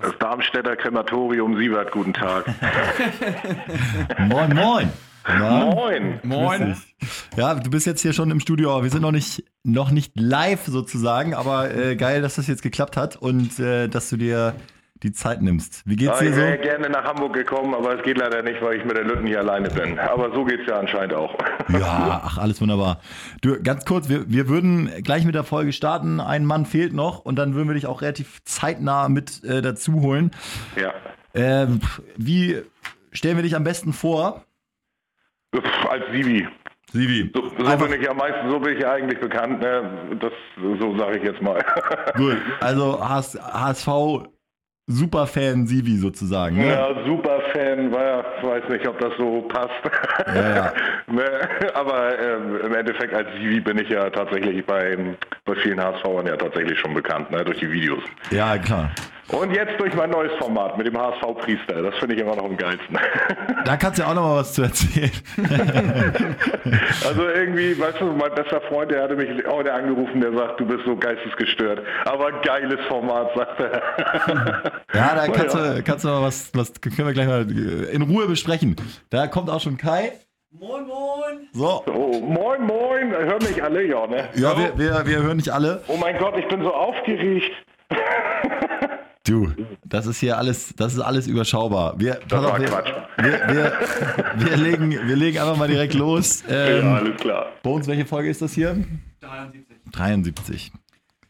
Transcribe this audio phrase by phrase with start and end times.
[0.00, 2.46] Das Darmstädter Krematorium Sievert, guten Tag.
[4.18, 4.92] moin, moin.
[5.26, 5.66] Na?
[5.66, 6.20] Moin.
[6.22, 6.76] Moin.
[7.36, 10.66] Ja, du bist jetzt hier schon im Studio, wir sind noch nicht, noch nicht live
[10.66, 14.54] sozusagen, aber äh, geil, dass das jetzt geklappt hat und äh, dass du dir
[15.02, 15.82] die Zeit nimmst.
[15.84, 16.40] Wie geht's dir so?
[16.40, 19.04] Ich wäre gerne nach Hamburg gekommen, aber es geht leider nicht, weil ich mit der
[19.04, 19.98] Lütten hier alleine bin.
[19.98, 21.36] Aber so geht's ja anscheinend auch.
[21.68, 23.00] Ja, ach, alles wunderbar.
[23.40, 26.20] Du, ganz kurz, wir, wir würden gleich mit der Folge starten.
[26.20, 30.02] Ein Mann fehlt noch und dann würden wir dich auch relativ zeitnah mit äh, dazu
[30.02, 30.30] holen.
[30.76, 30.92] Ja.
[31.32, 31.66] Äh,
[32.16, 32.62] wie
[33.12, 34.44] stellen wir dich am besten vor?
[35.88, 36.46] Als Sibi.
[36.92, 37.30] Sivi.
[37.34, 40.18] So, so bin ich ja meistens, so bin ich ja eigentlich bekannt, ne?
[40.20, 40.32] Das,
[40.78, 41.64] so sage ich jetzt mal.
[42.16, 44.28] Gut, also HSV
[44.92, 46.56] Superfan Sivi sozusagen.
[46.56, 46.68] Ne?
[46.68, 49.70] Ja, Superfan, war, weiß nicht, ob das so passt.
[50.26, 50.72] Ja, ja.
[51.12, 51.24] ne?
[51.74, 54.96] Aber ähm, im Endeffekt als Sivi bin ich ja tatsächlich bei,
[55.44, 57.44] bei vielen HSVern ja tatsächlich schon bekannt, ne?
[57.44, 58.02] durch die Videos.
[58.30, 58.90] Ja, klar.
[59.32, 61.82] Und jetzt durch mein neues Format mit dem HSV-Priester.
[61.82, 62.98] Das finde ich immer noch am geilsten.
[63.64, 65.12] Da kannst du ja auch noch mal was zu erzählen.
[67.06, 70.66] also irgendwie, weißt du, mein bester Freund, der hatte mich heute angerufen, der sagt, du
[70.66, 71.80] bist so geistesgestört.
[72.04, 73.82] Aber geiles Format, sagt er.
[74.94, 75.74] Ja, da kannst, ja.
[75.74, 78.76] du, kannst du mal was, was können wir gleich mal in Ruhe besprechen.
[79.10, 80.12] Da kommt auch schon Kai.
[80.50, 81.48] Moin, moin.
[81.52, 81.82] So.
[81.86, 83.10] Oh, moin, moin.
[83.12, 84.28] Hören mich alle, ja, ne?
[84.34, 85.82] Ja, wir, wir, wir hören nicht alle.
[85.86, 87.52] Oh mein Gott, ich bin so aufgeregt.
[89.24, 89.52] Du,
[89.84, 91.94] das ist hier alles, das ist alles überschaubar.
[91.96, 92.92] Wir, das war wir, Quatsch.
[93.18, 93.72] Wir, wir,
[94.34, 96.42] wir, legen, wir legen einfach mal direkt los.
[96.52, 97.46] Ähm, ja, alles klar.
[97.62, 98.76] Bones, welche Folge ist das hier?
[99.20, 99.76] 73.
[99.92, 100.72] 73.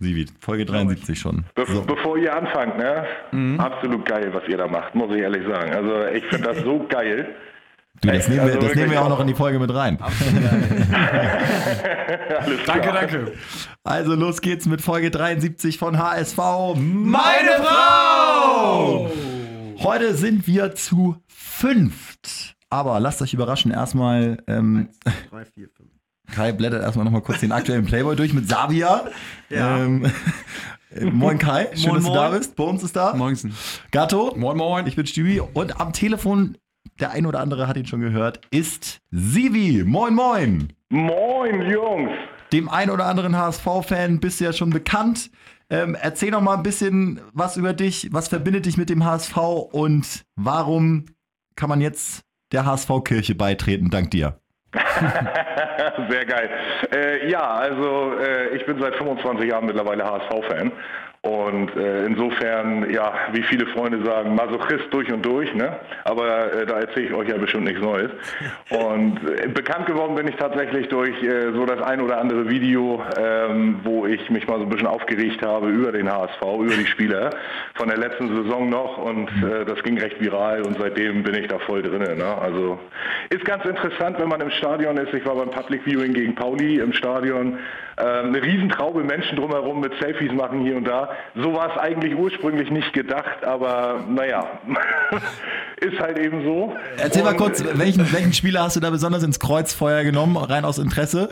[0.00, 1.44] Sivi, Folge 73 schon.
[1.54, 1.82] Be so.
[1.82, 3.04] Bevor ihr anfangt, ne?
[3.30, 3.60] Mhm.
[3.60, 5.72] Absolut geil, was ihr da macht, muss ich ehrlich sagen.
[5.72, 7.34] Also ich finde das so geil.
[8.02, 9.96] Du, das, nehmen wir, also das nehmen wir auch noch in die Folge mit rein.
[12.66, 13.32] danke, danke.
[13.84, 16.36] Also los geht's mit Folge 73 von HSV.
[16.76, 19.08] Meine Frau!
[19.78, 22.56] Heute sind wir zu fünft.
[22.70, 24.38] Aber lasst euch überraschen, erstmal.
[24.48, 24.88] Ähm,
[25.30, 25.88] 3, 4, 5.
[26.34, 29.04] Kai blättert erstmal nochmal kurz den aktuellen Playboy durch mit Sabia.
[29.48, 29.76] Ja.
[29.76, 30.10] Ähm,
[31.12, 32.20] moin Kai, schön, moin, dass du moin.
[32.20, 32.56] da bist.
[32.56, 33.14] Bones ist da.
[33.14, 33.54] Moinsen.
[33.92, 34.34] Gatto.
[34.36, 34.88] Moin, moin.
[34.88, 35.40] Ich bin Stübi.
[35.40, 36.58] Und am Telefon,
[37.02, 39.82] der ein oder andere hat ihn schon gehört, ist Sivi.
[39.84, 40.72] Moin, moin.
[40.88, 42.12] Moin, Jungs.
[42.52, 45.30] Dem ein oder anderen HSV-Fan bist du ja schon bekannt.
[45.68, 48.08] Ähm, erzähl noch mal ein bisschen was über dich.
[48.12, 49.36] Was verbindet dich mit dem HSV
[49.72, 51.06] und warum
[51.56, 54.38] kann man jetzt der HSV-Kirche beitreten, dank dir?
[56.08, 56.50] Sehr geil.
[56.94, 60.72] Äh, ja, also äh, ich bin seit 25 Jahren mittlerweile HSV-Fan.
[61.24, 65.78] Und äh, insofern, ja, wie viele Freunde sagen, Masochist durch und durch, ne?
[66.02, 68.10] Aber äh, da erzähle ich euch ja bestimmt nichts Neues.
[68.70, 73.00] Und äh, bekannt geworden bin ich tatsächlich durch äh, so das ein oder andere Video,
[73.16, 76.86] ähm, wo ich mich mal so ein bisschen aufgeregt habe über den HSV, über die
[76.86, 77.30] Spieler
[77.74, 78.98] von der letzten Saison noch.
[78.98, 82.02] Und äh, das ging recht viral und seitdem bin ich da voll drin.
[82.18, 82.36] Ne?
[82.40, 82.80] Also
[83.30, 85.14] ist ganz interessant, wenn man im Stadion ist.
[85.14, 87.58] Ich war beim Public Viewing gegen Pauli im Stadion.
[87.98, 91.10] Ähm, eine Riesentraube Menschen drumherum mit Selfies machen hier und da.
[91.34, 94.46] So war es eigentlich ursprünglich nicht gedacht, aber naja,
[95.80, 96.74] ist halt eben so.
[96.96, 100.64] Erzähl mal Und, kurz, welchen, welchen Spieler hast du da besonders ins Kreuzfeuer genommen, rein
[100.64, 101.30] aus Interesse?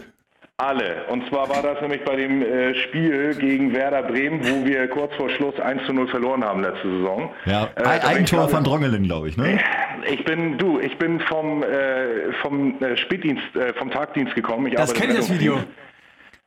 [0.57, 1.05] Alle.
[1.09, 5.15] Und zwar war das nämlich bei dem äh, Spiel gegen Werder Bremen, wo wir kurz
[5.15, 7.31] vor Schluss 1 zu 0 verloren haben letzte Saison.
[7.47, 9.59] Ja, Äh, Eigentor von Drongelen, glaube ich, ne?
[10.11, 14.67] Ich bin, du, ich bin vom, äh, vom äh, Spätdienst, äh, vom Tagdienst gekommen.
[14.67, 15.59] Ich Das arbeite kenne ich, das Video.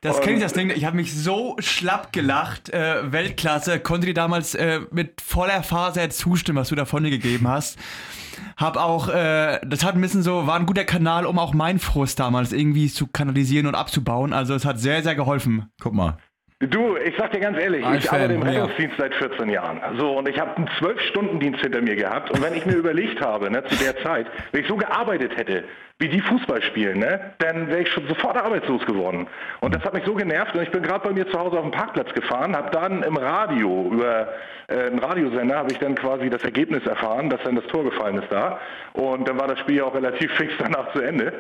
[0.03, 0.69] Das kenne ich, das Ding.
[0.69, 2.69] Ich habe mich so schlapp gelacht.
[2.69, 3.80] Äh, Weltklasse.
[3.80, 7.80] Konnte dir damals äh, mit voller Faser zustimmen, was du da von dir gegeben hast.
[8.58, 11.80] Hab auch, äh, das hat ein bisschen so, war ein guter Kanal, um auch meinen
[11.80, 14.34] Frust damals irgendwie zu kanalisieren und abzubauen.
[14.34, 15.72] Also es hat sehr, sehr geholfen.
[15.80, 16.18] Guck mal.
[16.69, 18.51] Du, ich sag dir ganz ehrlich, ich Fan, arbeite im ja.
[18.51, 19.81] Rettungsdienst seit 14 Jahren.
[19.97, 22.31] So, und ich habe einen 12-Stunden-Dienst hinter mir gehabt.
[22.31, 25.66] Und wenn ich mir überlegt habe, ne, zu der Zeit, wenn ich so gearbeitet hätte,
[26.00, 29.28] wie die Fußball spielen, ne, dann wäre ich schon sofort arbeitslos geworden.
[29.59, 30.56] Und das hat mich so genervt.
[30.56, 33.18] Und ich bin gerade bei mir zu Hause auf dem Parkplatz gefahren, habe dann im
[33.18, 34.30] Radio, über
[34.68, 38.21] äh, einen Radiosender, habe ich dann quasi das Ergebnis erfahren, dass dann das Tor gefallen
[38.21, 38.60] ist da.
[38.94, 41.33] Und dann war das Spiel auch relativ fix danach zu Ende.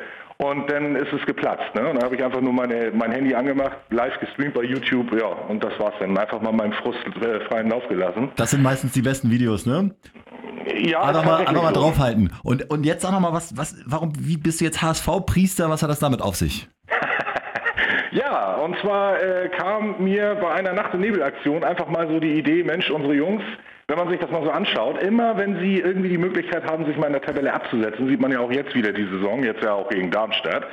[0.43, 1.73] Und dann ist es geplatzt.
[1.73, 1.87] Ne?
[1.87, 5.27] Und dann habe ich einfach nur meine, mein Handy angemacht, live gestreamt bei YouTube, ja,
[5.27, 6.17] und das war's dann.
[6.17, 8.29] Einfach mal meinem Frust äh, freien Lauf gelassen.
[8.35, 9.95] Das sind meistens die besten Videos, ne?
[10.77, 11.81] Ja, Einfach mal, einfach mal so.
[11.81, 12.33] draufhalten.
[12.43, 15.69] Und, und jetzt sag noch mal, was, was, warum, wie bist du jetzt HSV-Priester?
[15.69, 16.67] Was hat das damit auf sich?
[18.11, 22.33] Ja, und zwar äh, kam mir bei einer Nacht- und Nebelaktion einfach mal so die
[22.33, 23.41] Idee, Mensch, unsere Jungs,
[23.87, 26.95] wenn man sich das mal so anschaut, immer wenn sie irgendwie die Möglichkeit haben, sich
[26.97, 29.73] mal in der Tabelle abzusetzen, sieht man ja auch jetzt wieder die Saison, jetzt ja
[29.73, 30.65] auch gegen Darmstadt.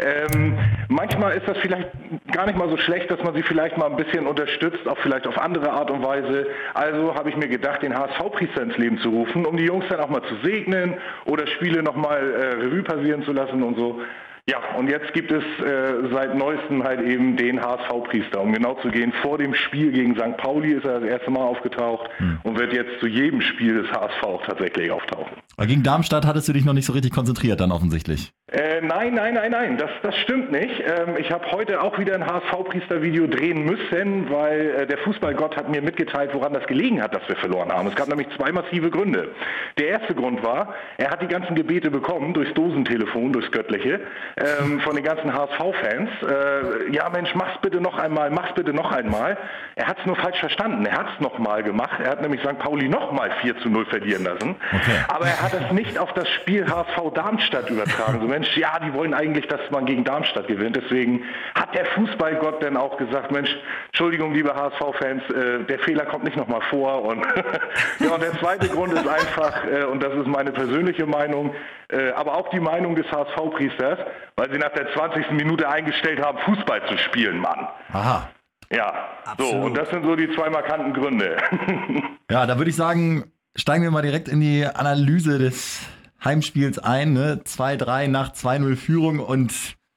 [0.00, 0.58] Ähm,
[0.88, 1.88] manchmal ist das vielleicht
[2.32, 5.26] gar nicht mal so schlecht, dass man sie vielleicht mal ein bisschen unterstützt, auch vielleicht
[5.28, 6.48] auf andere Art und Weise.
[6.74, 10.00] Also habe ich mir gedacht, den HSV-Priester ins Leben zu rufen, um die Jungs dann
[10.00, 10.96] auch mal zu segnen
[11.26, 14.00] oder Spiele nochmal äh, Revue passieren zu lassen und so.
[14.48, 18.40] Ja, und jetzt gibt es äh, seit neuestem halt eben den HSV-Priester.
[18.40, 20.38] Um genau zu gehen, vor dem Spiel gegen St.
[20.38, 22.40] Pauli ist er das erste Mal aufgetaucht hm.
[22.44, 25.36] und wird jetzt zu jedem Spiel des HSV auch tatsächlich auftauchen.
[25.58, 28.32] Aber gegen Darmstadt hattest du dich noch nicht so richtig konzentriert dann offensichtlich.
[28.50, 30.80] Äh, nein, nein, nein, nein, das, das stimmt nicht.
[30.80, 35.68] Ähm, ich habe heute auch wieder ein HSV-Priester-Video drehen müssen, weil äh, der Fußballgott hat
[35.68, 37.88] mir mitgeteilt, woran das gelegen hat, dass wir verloren haben.
[37.88, 39.32] Es gab nämlich zwei massive Gründe.
[39.76, 44.00] Der erste Grund war, er hat die ganzen Gebete bekommen durchs Dosentelefon, durchs Göttliche,
[44.38, 46.10] ähm, von den ganzen HSV-Fans.
[46.22, 49.36] Äh, ja Mensch, mach's bitte noch einmal, mach's bitte noch einmal.
[49.74, 50.86] Er hat es nur falsch verstanden.
[50.86, 52.00] Er hat es nochmal gemacht.
[52.02, 52.58] Er hat nämlich St.
[52.58, 54.56] Pauli nochmal 4 zu 0 verlieren lassen.
[54.72, 55.04] Okay.
[55.08, 58.20] Aber er hat es nicht auf das Spiel HSV Darmstadt übertragen.
[58.20, 60.76] So, Mensch, ja, die wollen eigentlich, dass man gegen Darmstadt gewinnt.
[60.76, 61.24] Deswegen
[61.54, 63.50] hat der Fußballgott dann auch gesagt, Mensch,
[63.86, 67.04] Entschuldigung, liebe HSV-Fans, äh, der Fehler kommt nicht nochmal vor.
[67.04, 67.24] Und,
[67.98, 71.54] ja, und der zweite Grund ist einfach, äh, und das ist meine persönliche Meinung,
[71.90, 73.98] äh, aber auch die Meinung des HSV-Priesters,
[74.36, 75.30] weil sie nach der 20.
[75.32, 77.68] Minute eingestellt haben, Fußball zu spielen, Mann.
[77.92, 78.28] Aha.
[78.70, 78.92] Ja,
[79.24, 79.52] Absolut.
[79.52, 81.38] so, und das sind so die zwei markanten Gründe.
[82.30, 85.80] ja, da würde ich sagen, steigen wir mal direkt in die Analyse des
[86.22, 87.40] Heimspiels ein, ne?
[87.44, 89.52] 2-3 nach 2-0 Führung und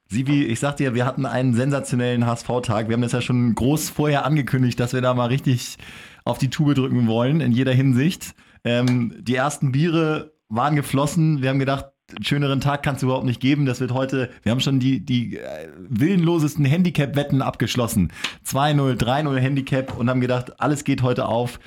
[0.08, 2.88] Sivi, ich sag dir, wir hatten einen sensationellen HSV-Tag.
[2.88, 5.78] Wir haben das ja schon groß vorher angekündigt, dass wir da mal richtig
[6.24, 8.34] auf die Tube drücken wollen, in jeder Hinsicht.
[8.62, 11.40] Ähm, die ersten Biere waren geflossen.
[11.40, 13.66] Wir haben gedacht, einen schöneren Tag kannst du überhaupt nicht geben.
[13.66, 18.12] Das wird heute, wir haben schon die, die äh, willenlosesten Handicap-Wetten abgeschlossen.
[18.46, 21.60] 2-0, 3-0 Handicap und haben gedacht, alles geht heute auf.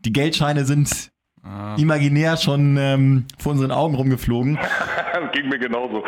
[0.00, 1.10] Die Geldscheine sind
[1.42, 1.74] ah.
[1.76, 4.58] imaginär schon ähm, vor unseren Augen rumgeflogen.
[5.32, 6.04] Ging mir genauso.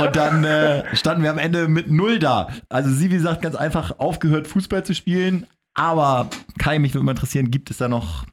[0.00, 2.48] Und dann äh, standen wir am Ende mit null da.
[2.68, 5.46] Also sie, wie gesagt, ganz einfach aufgehört, Fußball zu spielen.
[5.74, 6.28] Aber
[6.58, 8.26] Kai, mich würde mal interessieren, gibt es da noch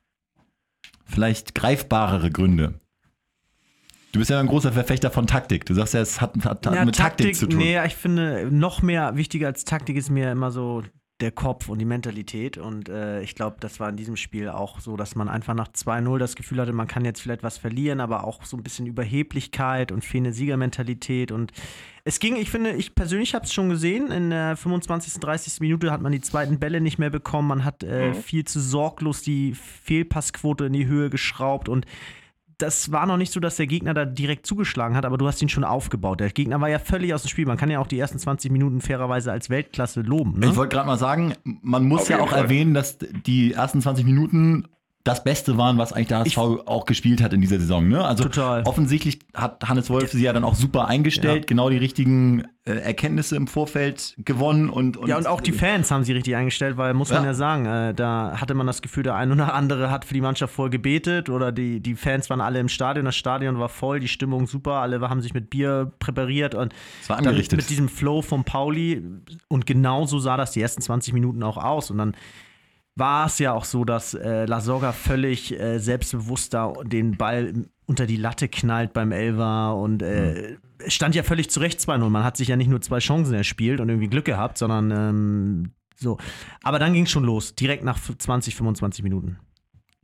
[1.06, 2.80] vielleicht greifbarere Gründe?
[4.12, 5.65] Du bist ja ein großer Verfechter von Taktik.
[5.65, 7.59] Du sagst ja, es hat, hat, hat ja, mit Taktik, Taktik, zu tun.
[7.59, 10.83] Nee, ich finde, noch mehr wichtiger als Taktik ist mir immer so
[11.19, 12.57] der Kopf und die Mentalität.
[12.57, 15.69] Und äh, ich glaube, das war in diesem Spiel auch so, dass man einfach nach
[15.69, 18.86] 2-0 das Gefühl hatte, man kann jetzt vielleicht was verlieren, aber auch so ein bisschen
[18.86, 21.31] Überheblichkeit und fehlende Siegermentalität.
[21.31, 21.51] Und
[22.04, 25.59] es ging, ich finde, ich persönlich habe es schon gesehen, in der 25., 30.
[25.59, 27.48] Minute hat man die zweiten Bälle nicht mehr bekommen.
[27.48, 28.15] Man hat äh, mhm.
[28.15, 31.86] viel zu sorglos die Fehlpassquote in die Höhe geschraubt und
[32.57, 35.42] das war noch nicht so, dass der Gegner da direkt zugeschlagen hat, aber du hast
[35.42, 36.19] ihn schon aufgebaut.
[36.19, 37.45] Der Gegner war ja völlig aus dem Spiel.
[37.45, 40.39] Man kann ja auch die ersten 20 Minuten fairerweise als Weltklasse loben.
[40.39, 40.48] Ne?
[40.48, 42.44] Ich wollte gerade mal sagen, man muss Auf ja auch Fall.
[42.44, 44.68] erwähnen, dass die ersten 20 Minuten
[45.07, 47.88] das Beste waren, was eigentlich der HSV ich, auch gespielt hat in dieser Saison.
[47.88, 48.04] Ne?
[48.04, 48.63] Also total.
[48.63, 51.45] offensichtlich hat Hannes Wolf sie ja dann auch super eingestellt, ja.
[51.48, 55.92] genau die richtigen äh, Erkenntnisse im Vorfeld gewonnen und, und, ja und auch die Fans
[55.92, 58.81] haben sie richtig eingestellt, weil muss man ja, ja sagen, äh, da hatte man das
[58.81, 62.30] Gefühl, der ein oder andere hat für die Mannschaft voll gebetet oder die, die Fans
[62.30, 65.50] waren alle im Stadion, das Stadion war voll, die Stimmung super, alle haben sich mit
[65.50, 67.57] Bier präpariert und das war angerichtet.
[67.57, 69.01] mit diesem Flow von Pauli
[69.48, 72.13] und genau so sah das die ersten 20 Minuten auch aus und dann
[72.97, 77.53] war es ja auch so, dass äh, Lasogga völlig äh, selbstbewusster den Ball
[77.85, 80.89] unter die Latte knallt beim Elva und äh, mhm.
[80.89, 82.09] stand ja völlig zurecht 2-0.
[82.09, 85.71] Man hat sich ja nicht nur zwei Chancen erspielt und irgendwie Glück gehabt, sondern ähm,
[85.95, 86.17] so.
[86.63, 89.39] Aber dann ging es schon los, direkt nach 20, 25 Minuten.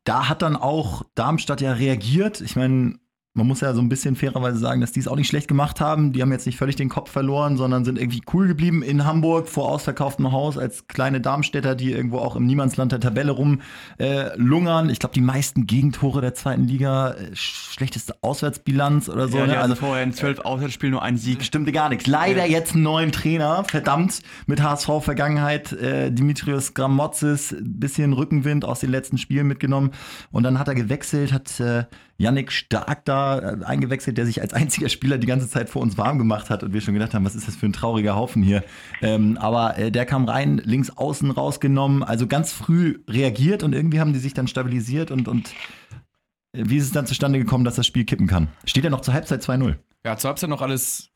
[0.04, 2.42] Da hat dann auch Darmstadt ja reagiert.
[2.42, 3.00] Ich meine,
[3.36, 5.82] man muss ja so ein bisschen fairerweise sagen, dass die es auch nicht schlecht gemacht
[5.82, 6.14] haben.
[6.14, 9.50] Die haben jetzt nicht völlig den Kopf verloren, sondern sind irgendwie cool geblieben in Hamburg
[9.50, 14.90] vor ausverkauftem Haus als kleine Darmstädter, die irgendwo auch im Niemandsland der Tabelle rumlungern.
[14.90, 19.40] Äh, ich glaube, die meisten Gegentore der zweiten Liga, äh, schlechteste Auswärtsbilanz oder so.
[19.40, 19.60] Ja, ne?
[19.60, 21.44] Also vorher in zwölf Auswärtsspielen nur ein Sieg.
[21.44, 22.06] Stimmte gar nichts.
[22.06, 22.52] Leider ja.
[22.52, 25.74] jetzt einen neuen Trainer, verdammt, mit HSV-Vergangenheit.
[25.74, 29.90] Äh, Dimitrios Gramotzis, bisschen Rückenwind aus den letzten Spielen mitgenommen.
[30.32, 31.86] Und dann hat er gewechselt, hat äh,
[32.18, 35.98] Yannick Stark da äh, eingewechselt, der sich als einziger Spieler die ganze Zeit vor uns
[35.98, 38.44] warm gemacht hat und wir schon gedacht haben, was ist das für ein trauriger Haufen
[38.44, 38.64] hier.
[39.02, 44.00] Ähm, aber äh, der kam rein, links außen rausgenommen, also ganz früh reagiert und irgendwie
[44.00, 45.54] haben die sich dann stabilisiert und, und
[46.54, 48.50] äh, wie ist es dann zustande gekommen, dass das Spiel kippen kann?
[48.66, 49.76] Steht ja noch zur Halbzeit 2-0.
[50.06, 51.13] Ja, zur Halbzeit noch alles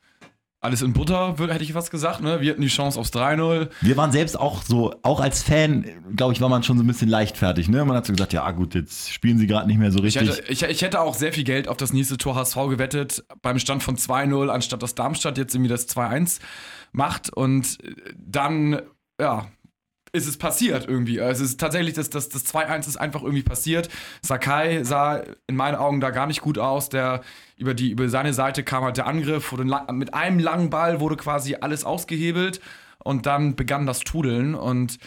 [0.59, 2.21] alles in Butter, hätte ich was gesagt.
[2.21, 2.41] Ne?
[2.41, 3.69] Wir hatten die Chance aufs 3-0.
[3.81, 5.85] Wir waren selbst auch so, auch als Fan,
[6.15, 7.69] glaube ich, war man schon so ein bisschen leichtfertig.
[7.69, 7.85] Ne?
[7.85, 10.23] Man hat so gesagt, ja gut, jetzt spielen sie gerade nicht mehr so richtig.
[10.23, 13.23] Ich hätte, ich, ich hätte, auch sehr viel Geld auf das nächste Tor HSV gewettet,
[13.41, 16.39] beim Stand von 2-0, anstatt dass Darmstadt jetzt irgendwie das 2-1
[16.91, 17.31] macht.
[17.31, 17.77] Und
[18.15, 18.81] dann,
[19.21, 19.47] ja,
[20.17, 21.21] ist es passiert irgendwie.
[21.21, 23.89] Also es ist tatsächlich, das, das, das 2-1 ist einfach irgendwie passiert.
[24.21, 26.89] Sakai sah in meinen Augen da gar nicht gut aus.
[26.89, 27.21] Der
[27.57, 29.51] über, die, über seine Seite kam halt der Angriff.
[29.91, 32.59] Mit einem langen Ball wurde quasi alles ausgehebelt
[32.99, 34.99] und dann begann das Trudeln und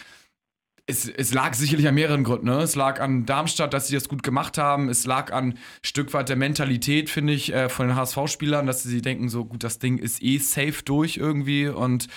[0.91, 2.47] es, es, lag sicherlich an mehreren Gründen.
[2.47, 2.59] Ne?
[2.59, 4.89] Es lag an Darmstadt, dass sie das gut gemacht haben.
[4.89, 8.83] Es lag an ein Stück weit der Mentalität, finde ich, äh, von den HSV-Spielern, dass
[8.83, 12.09] sie denken, so gut, das Ding ist eh safe durch irgendwie und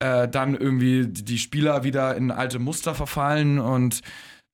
[0.00, 4.00] äh, dann irgendwie die Spieler wieder in alte Muster verfallen und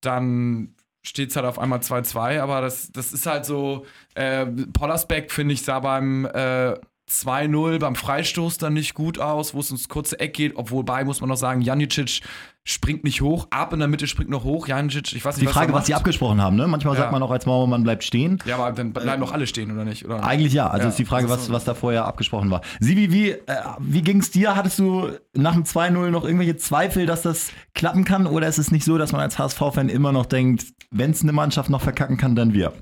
[0.01, 0.75] dann
[1.05, 5.55] steht es halt auf einmal 2-2, aber das, das ist halt so, äh, Pollersbeck, finde
[5.55, 6.75] ich, sah beim äh,
[7.13, 11.05] 2-0 beim Freistoß dann nicht gut aus, wo es ins kurze Eck geht, obwohl bei,
[11.05, 12.21] muss man noch sagen, Janicic
[12.65, 15.53] springt nicht hoch, ab in der Mitte springt noch hoch, Janicic, ich weiß nicht, Die
[15.53, 16.69] Frage, was, sie abgesprochen haben, ne?
[16.69, 17.03] Manchmal ja.
[17.03, 18.39] sagt man auch als Mauer, man bleibt stehen.
[18.47, 20.05] Ja, aber dann bleiben doch alle stehen, oder nicht?
[20.05, 20.23] Oder?
[20.25, 22.63] Eigentlich ja, also ja, ist die Frage, was, was da vorher abgesprochen war.
[22.81, 23.39] Sibi, wie, äh,
[23.81, 24.55] wie ging es dir?
[24.55, 28.27] Hattest du nach dem 2-0 noch irgendwelche Zweifel, dass das klappen kann?
[28.27, 31.33] Oder ist es nicht so, dass man als HSV-Fan immer noch denkt, wenn es eine
[31.33, 32.73] Mannschaft noch verkacken kann, dann wir?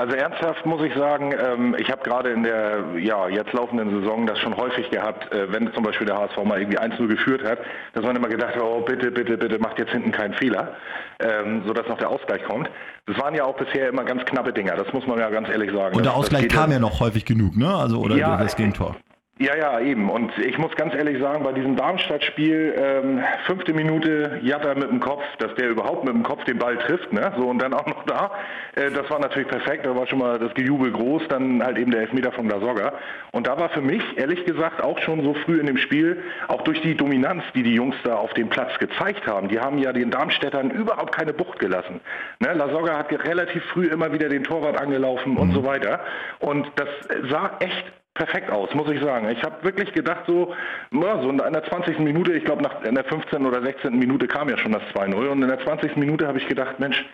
[0.00, 4.26] Also ernsthaft muss ich sagen, ähm, ich habe gerade in der ja, jetzt laufenden Saison
[4.26, 7.58] das schon häufig gehabt, äh, wenn zum Beispiel der HSV mal irgendwie 1-0 geführt hat,
[7.92, 10.74] dass man immer gedacht hat, oh bitte, bitte, bitte, macht jetzt hinten keinen Fehler,
[11.18, 12.70] ähm, sodass noch der Ausgleich kommt.
[13.04, 15.70] Das waren ja auch bisher immer ganz knappe Dinger, das muss man ja ganz ehrlich
[15.70, 15.94] sagen.
[15.94, 17.68] Und der das, Ausgleich das kam ja noch häufig genug, ne?
[17.68, 18.96] Also oder ja, das Gegentor.
[19.40, 20.10] Ja, ja, eben.
[20.10, 25.00] Und ich muss ganz ehrlich sagen, bei diesem Darmstadt-Spiel, ähm, fünfte Minute, Jatta mit dem
[25.00, 27.32] Kopf, dass der überhaupt mit dem Kopf den Ball trifft, ne?
[27.38, 28.32] So und dann auch noch da.
[28.74, 31.90] Äh, das war natürlich perfekt, da war schon mal das Gejubel groß, dann halt eben
[31.90, 32.92] der Elfmeter von Lasogga.
[33.32, 36.60] Und da war für mich, ehrlich gesagt, auch schon so früh in dem Spiel, auch
[36.64, 39.94] durch die Dominanz, die die Jungs da auf dem Platz gezeigt haben, die haben ja
[39.94, 42.00] den Darmstädtern überhaupt keine Bucht gelassen.
[42.40, 42.52] Ne?
[42.52, 45.54] Lasogga hat relativ früh immer wieder den Torwart angelaufen und mhm.
[45.54, 46.00] so weiter.
[46.40, 46.88] Und das
[47.30, 49.28] sah echt perfekt aus, muss ich sagen.
[49.30, 50.54] Ich habe wirklich gedacht, so,
[50.90, 51.98] na, so in der 20.
[52.00, 53.46] Minute, ich glaube, in der 15.
[53.46, 53.98] oder 16.
[53.98, 55.96] Minute kam ja schon das 2-0 und in der 20.
[55.96, 57.04] Minute habe ich gedacht, Mensch,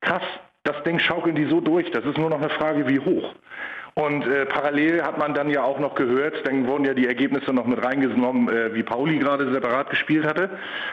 [0.00, 0.22] krass,
[0.62, 3.34] das Ding schaukeln die so durch, das ist nur noch eine Frage, wie hoch.
[3.94, 7.52] Und äh, parallel hat man dann ja auch noch gehört, dann wurden ja die Ergebnisse
[7.52, 10.50] noch mit reingenommen, äh, wie Pauli gerade separat gespielt hatte.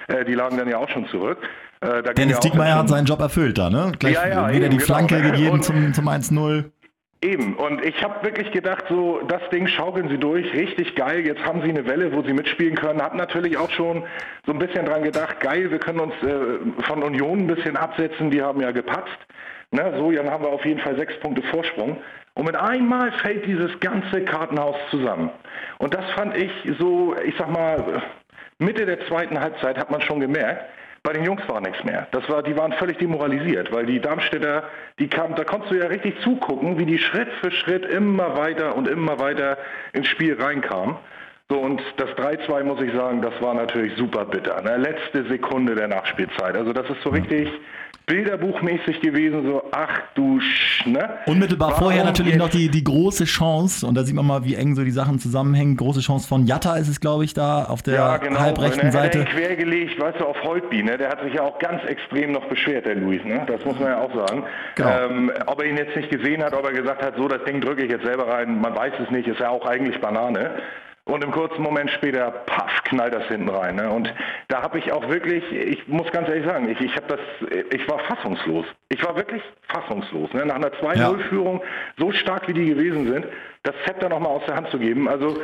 [0.08, 1.39] Äh, die lagen dann ja auch schon zurück.
[1.82, 3.91] Äh, Dennis ja Diekmeyer hat seinen Job erfüllt da, ne?
[3.98, 4.86] Gleich ja, ja, wieder eben, die genau.
[4.86, 5.32] Flanke genau.
[5.32, 6.65] gegeben und zum, zum 1-0.
[7.24, 11.46] Eben, und ich habe wirklich gedacht, so das Ding schaukeln sie durch, richtig geil, jetzt
[11.46, 13.00] haben sie eine Welle, wo sie mitspielen können.
[13.00, 14.04] Hab natürlich auch schon
[14.48, 18.32] so ein bisschen dran gedacht, geil, wir können uns äh, von Union ein bisschen absetzen,
[18.32, 19.18] die haben ja gepatzt.
[19.70, 21.98] Ne, so, dann haben wir auf jeden Fall sechs Punkte Vorsprung.
[22.34, 25.30] Und mit einmal fällt dieses ganze Kartenhaus zusammen.
[25.78, 28.01] Und das fand ich so, ich sag mal,
[28.58, 30.66] Mitte der zweiten Halbzeit hat man schon gemerkt,
[31.03, 32.08] bei den Jungs war nichts mehr.
[32.12, 34.63] Das war, die waren völlig demoralisiert, weil die Darmstädter,
[35.00, 38.75] die kamen, da konntest du ja richtig zugucken, wie die Schritt für Schritt immer weiter
[38.75, 39.58] und immer weiter
[39.93, 40.96] ins Spiel reinkamen.
[41.51, 44.62] So, und das 3-2, muss ich sagen, das war natürlich super bitter.
[44.62, 44.77] Ne?
[44.77, 46.55] Letzte Sekunde der Nachspielzeit.
[46.55, 47.50] Also das ist so richtig,
[48.05, 51.10] bilderbuchmäßig gewesen, so ach du Sch, ne?
[51.25, 54.55] Unmittelbar Warum vorher natürlich noch die, die große Chance, und da sieht man mal, wie
[54.55, 55.75] eng so die Sachen zusammenhängen.
[55.75, 58.39] Große Chance von Jatta ist es, glaube ich, da auf der ja, genau.
[58.39, 59.25] halbrechten ne, Seite.
[59.25, 60.98] quergelegt, weißt du, auf Holtby, ne?
[60.98, 63.43] Der hat sich ja auch ganz extrem noch beschwert, der Luis, ne?
[63.46, 64.46] Das muss man ja auch sagen.
[64.75, 64.89] Genau.
[64.89, 67.60] Ähm, ob er ihn jetzt nicht gesehen hat, ob er gesagt hat, so, das Ding
[67.60, 70.51] drücke ich jetzt selber rein, man weiß es nicht, ist ja auch eigentlich Banane.
[71.12, 73.75] Und im kurzen Moment später, paff, knallt das hinten rein.
[73.75, 73.89] Ne?
[73.89, 74.13] Und
[74.48, 77.20] da habe ich auch wirklich, ich muss ganz ehrlich sagen, ich, ich habe das,
[77.74, 78.65] ich war fassungslos.
[78.88, 80.32] Ich war wirklich fassungslos.
[80.32, 80.46] Ne?
[80.46, 81.65] Nach einer 2-0-Führung, ja.
[81.98, 83.25] so stark wie die gewesen sind,
[83.63, 85.10] das Zepter nochmal aus der Hand zu geben.
[85.10, 85.36] Also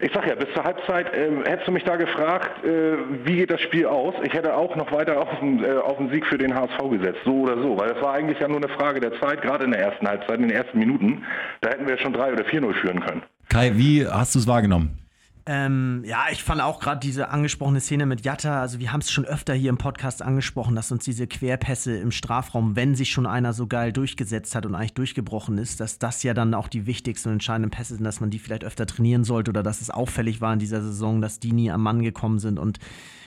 [0.00, 3.52] ich sag ja, bis zur Halbzeit äh, hättest du mich da gefragt, äh, wie geht
[3.52, 4.14] das Spiel aus?
[4.24, 7.20] Ich hätte auch noch weiter auf den, äh, auf den Sieg für den HSV gesetzt,
[7.24, 9.70] so oder so, weil das war eigentlich ja nur eine Frage der Zeit, gerade in
[9.70, 11.22] der ersten Halbzeit, in den ersten Minuten.
[11.60, 13.22] Da hätten wir schon 3 oder 4-0 führen können.
[13.48, 15.03] Kai, wie hast du es wahrgenommen?
[15.46, 19.10] Ähm, ja, ich fand auch gerade diese angesprochene Szene mit Jatta, also wir haben es
[19.10, 23.26] schon öfter hier im Podcast angesprochen, dass uns diese Querpässe im Strafraum, wenn sich schon
[23.26, 26.86] einer so geil durchgesetzt hat und eigentlich durchgebrochen ist, dass das ja dann auch die
[26.86, 29.90] wichtigsten und entscheidenden Pässe sind, dass man die vielleicht öfter trainieren sollte oder dass es
[29.90, 32.78] auffällig war in dieser Saison, dass die nie am Mann gekommen sind und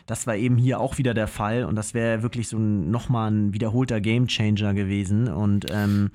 [0.07, 3.53] das war eben hier auch wieder der Fall und das wäre wirklich so nochmal ein
[3.53, 6.09] wiederholter Gamechanger gewesen und ähm,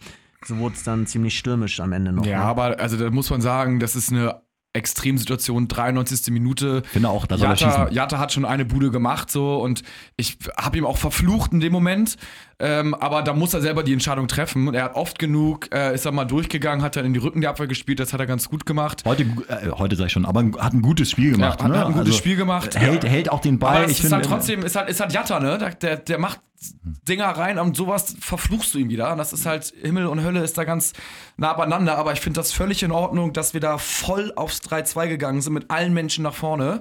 [0.44, 2.26] so wurde es dann ziemlich stürmisch am Ende noch.
[2.26, 2.44] Ja, ne?
[2.44, 4.42] aber also da muss man sagen, das ist eine
[4.75, 6.33] Extremsituation, 93.
[6.33, 6.83] Minute.
[6.91, 7.95] Finde auch, da soll Jatta, er schießen.
[7.95, 9.83] Jatta hat schon eine Bude gemacht so und
[10.17, 12.17] ich habe ihm auch verflucht in dem Moment,
[12.64, 14.69] Ähm, aber da muss er selber die Entscheidung treffen.
[14.69, 17.41] Und er hat oft genug, äh, ist er mal durchgegangen, hat dann in die Rücken
[17.41, 19.02] der Abwehr gespielt, das hat er ganz gut gemacht.
[19.05, 21.59] Heute, äh, heute sag ich schon, aber hat ein gutes Spiel gemacht.
[21.59, 21.79] Ja, hat, ne?
[21.79, 22.76] hat ein gutes Also, Spiel gemacht.
[22.79, 23.76] Hält, hält auch den Ball.
[23.79, 25.59] Aber es ich ist finde, halt trotzdem, ist halt, ist halt Jatta, ne?
[25.83, 26.38] Der, der macht
[27.09, 29.12] Dinger rein und sowas verfluchst du ihm wieder.
[29.12, 30.92] Und das ist halt, Himmel und Hölle ist da ganz
[31.37, 31.99] nah beieinander.
[31.99, 35.52] Aber ich finde das völlig in Ordnung, dass wir da voll aufs 3-2 gegangen sind
[35.52, 36.81] mit allen Menschen nach vorne.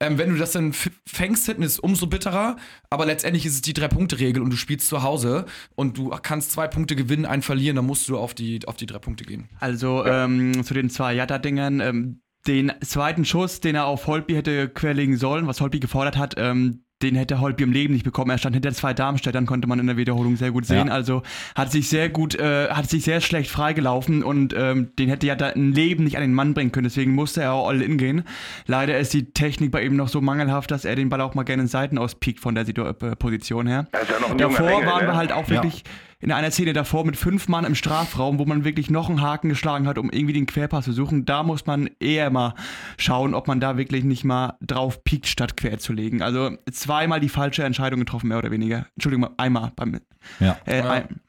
[0.00, 2.56] Ähm, wenn du das dann fängst hinten, ist es umso bitterer.
[2.90, 5.44] Aber letztendlich ist es die Drei-Punkte-Regel und du spielst zu Hause
[5.74, 8.86] und du kannst zwei Punkte gewinnen, einen verlieren, dann musst du auf die, auf die
[8.86, 9.48] drei Punkte gehen.
[9.60, 11.80] Also ähm, zu den zwei Jatta-Dingern.
[11.80, 16.34] Ähm, den zweiten Schuss, den er auf Holtby hätte querlegen sollen, was Holtby gefordert hat,
[16.38, 18.30] ähm, den hätte Holtby im Leben nicht bekommen.
[18.30, 20.88] Er stand hinter zwei Darmstädtern, konnte man in der Wiederholung sehr gut sehen.
[20.88, 20.92] Ja.
[20.92, 21.22] Also
[21.54, 25.50] hat sich sehr gut, äh, hat sich sehr schlecht freigelaufen und ähm, den hätte Jatta
[25.50, 26.84] im Leben nicht an den Mann bringen können.
[26.84, 28.24] Deswegen musste er auch all in gehen.
[28.66, 31.44] Leider ist die Technik bei ihm noch so mangelhaft, dass er den Ball auch mal
[31.44, 33.86] gerne in Seiten auspiekt von der Situ äh, Position her.
[33.92, 35.08] Er ist ja noch ein junger Davor Engel, waren ne?
[35.08, 35.84] wir halt auch wirklich
[36.20, 39.48] in einer Szene davor mit fünf Mann im Strafraum, wo man wirklich noch einen Haken
[39.48, 41.24] geschlagen hat, um irgendwie den Querpass zu suchen.
[41.24, 42.54] Da muss man eher mal
[42.96, 46.20] schauen, ob man da wirklich nicht mal drauf piekt, statt quer zu legen.
[46.22, 48.86] Also zweimal die falsche Entscheidung getroffen, mehr oder weniger.
[48.96, 50.00] Entschuldigung, einmal beim.
[50.40, 50.56] Ja.
[50.66, 50.90] Äh, Ja.
[50.90, 51.20] ein,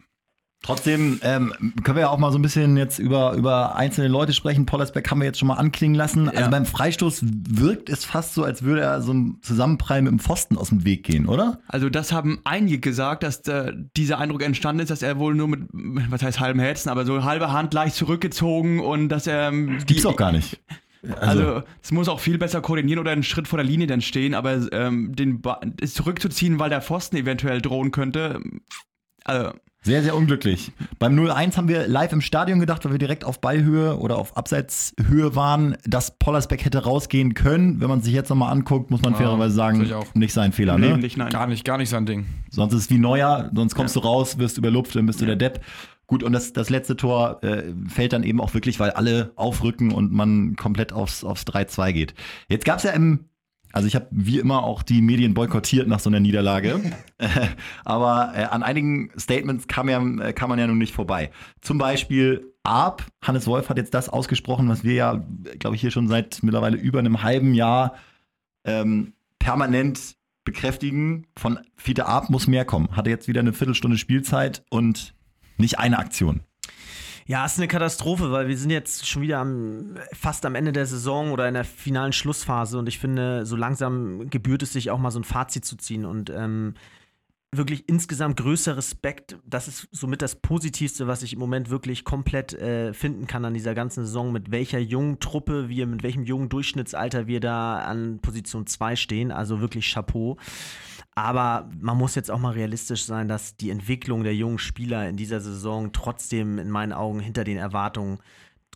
[0.62, 4.34] Trotzdem ähm, können wir ja auch mal so ein bisschen jetzt über, über einzelne Leute
[4.34, 4.66] sprechen.
[4.66, 6.28] Pollersbeck haben wir jetzt schon mal anklingen lassen.
[6.28, 6.48] Also Ja.
[6.50, 10.58] beim Freistoß wirkt es fast so, als würde er so ein Zusammenprall mit dem Pfosten
[10.58, 11.60] aus dem Weg gehen, oder?
[11.70, 15.48] Also das haben einige gesagt, dass äh, dieser Eindruck entstanden ist, dass er wohl nur
[15.48, 19.78] mit, was heißt halbem Herzen, aber so halbe Hand leicht zurückgezogen und dass er ähm,
[19.80, 20.60] die, Gibt's doch gar nicht.
[21.22, 24.34] Also, es muss auch viel besser koordinieren oder einen Schritt vor der Linie dann stehen,
[24.34, 28.42] aber ähm, den ba es zurückzuziehen, weil der Pfosten eventuell drohen könnte.
[29.24, 29.54] Also,
[29.90, 30.72] Sehr, sehr unglücklich.
[31.00, 34.38] Beim 0-1 haben wir live im Stadion gedacht, weil wir direkt auf Ballhöhe oder auf
[34.38, 37.82] Abseitshöhe waren, dass Pollersbeck hätte rausgehen können.
[37.82, 40.78] Wenn man sich jetzt nochmal anguckt, muss man Ja, fairerweise sagen, nicht sein Fehler.
[40.78, 40.98] nee, Ne?
[41.00, 41.30] nicht, nein.
[41.32, 42.26] Gar nicht, gar nicht sein Ding.
[42.52, 45.36] Sonst ist es wie Neuer, sonst kommst du raus, wirst überlupft, dann bist du der
[45.36, 45.62] Depp.
[46.06, 49.92] Gut, und das, das letzte Tor äh, fällt dann eben auch wirklich, weil alle aufrücken
[49.92, 52.14] und man komplett aufs, aufs 3-2 geht.
[52.48, 53.26] Jetzt gab es ja im,
[53.72, 56.82] also ich habe wie immer auch die Medien boykottiert nach so einer Niederlage,
[57.22, 57.28] Äh,
[57.84, 61.32] aber äh, an einigen Statements kam, ja, äh, kam man ja nun nicht vorbei.
[61.60, 65.26] Zum Beispiel Arp, Hannes Wolf hat jetzt das ausgesprochen, was wir ja,
[65.60, 67.96] glaube ich, hier schon seit mittlerweile über einem halben Jahr
[68.64, 72.96] ähm, permanent bekräftigen, von Fiete Arp muss mehr kommen.
[72.96, 75.14] Hatte jetzt wieder eine Viertelstunde Spielzeit und
[75.58, 76.42] nicht eine Aktion.
[77.30, 80.88] Ja, ist eine Katastrophe, weil wir sind jetzt schon wieder am, fast am Ende der
[80.88, 84.98] Saison oder in der finalen Schlussphase und ich finde, so langsam gebührt es sich auch
[84.98, 86.74] mal so ein Fazit zu ziehen und ähm,
[87.52, 89.38] wirklich insgesamt größer Respekt.
[89.46, 93.54] Das ist somit das Positivste, was ich im Moment wirklich komplett äh, finden kann an
[93.54, 98.18] dieser ganzen Saison, mit welcher jungen Truppe wir, mit welchem jungen Durchschnittsalter wir da an
[98.24, 99.32] Position 2 stehen.
[99.32, 100.38] Also wirklich Chapeau.
[101.16, 105.18] Aber man muss jetzt auch mal realistisch sein, dass die Entwicklung der jungen Spieler in
[105.18, 108.20] dieser Saison trotzdem in meinen Augen hinter den Erwartungen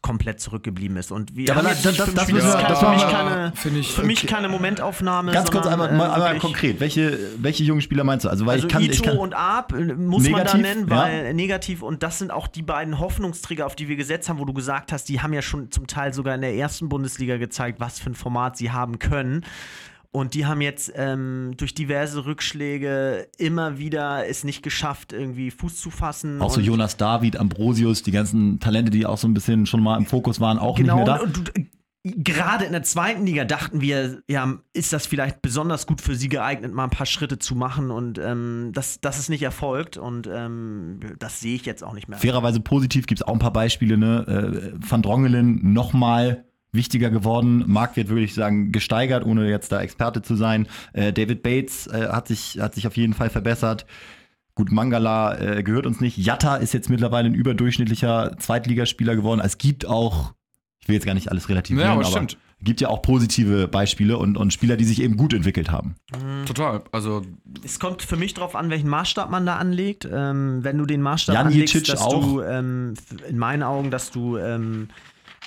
[0.02, 1.14] komplett zurückgeblieben ist.
[1.14, 2.40] Und wir Ja, aber haben das- das- das Spiele.
[2.44, 5.32] müssen wir- Das ist das für mich keine, ich- für mich keine Momentaufnahme.
[5.32, 6.82] Ganz kurz einmal, mal, äh, einmal konkret.
[6.82, 8.30] Welche, welche jungen Spieler meinst du?
[8.30, 10.62] Also, weil Also ich kann, Ito ich kann, und Arp äh, muss man da Negativ,
[10.62, 10.98] nennen, ja.
[10.98, 14.44] weil negativ und das sind auch die beiden Hoffnungsträger, auf die wir gesetzt haben, wo
[14.46, 17.80] du gesagt hast, die haben ja schon zum Teil sogar in der ersten Bundesliga gezeigt,
[17.80, 19.46] was für ein Format sie haben können.
[20.16, 25.82] Und die haben jetzt ähm, durch diverse Rückschläge immer wieder es nicht geschafft, irgendwie Fuß
[25.82, 26.40] zu fassen.
[26.40, 29.98] auch so Jonas David, Ambrosius, die ganzen Talente, die auch so ein bisschen schon mal
[29.98, 31.24] im Fokus waren, auch Genau, nicht mehr da.
[31.24, 31.64] und, und du,
[32.04, 36.30] gerade in der zweiten Liga dachten wir, ja, ist das vielleicht besonders gut für sie
[36.30, 40.30] geeignet, mal ein paar Schritte zu machen und ähm, das, das ist nicht erfolgt und
[40.32, 42.20] ähm, das sehe ich jetzt auch nicht mehr.
[42.20, 43.98] Fairerweise positiv gibt es auch ein paar Beispiele.
[43.98, 44.74] Ne?
[44.76, 47.64] Äh, Van Drongelen nochmal wichtiger geworden.
[47.68, 50.68] Marktwert würde ich sagen gesteigert, ohne jetzt da Experte zu sein.
[50.92, 53.86] Äh, David Bates äh, hat, sich, hat sich auf jeden Fall verbessert.
[54.56, 56.18] Gut, Mangala äh, gehört uns nicht.
[56.18, 59.42] Jatta ist jetzt mittlerweile ein überdurchschnittlicher Zweitligaspieler geworden.
[59.44, 60.34] Es gibt auch,
[60.80, 62.28] ich will jetzt gar nicht alles relativieren, Ja, aber aber
[62.64, 65.96] gibt ja auch positive Beispiele und, und Spieler, die sich eben gut entwickelt haben.
[66.46, 66.82] Total.
[66.92, 67.24] Also,
[67.64, 70.08] Es kommt für mich darauf an, welchen Maßstab man da anlegt.
[70.10, 72.24] Ähm, wenn du den Maßstab Jan anlegst, Jicic dass auch.
[72.24, 72.94] du ähm,
[73.28, 74.88] in meinen Augen, dass du ähm,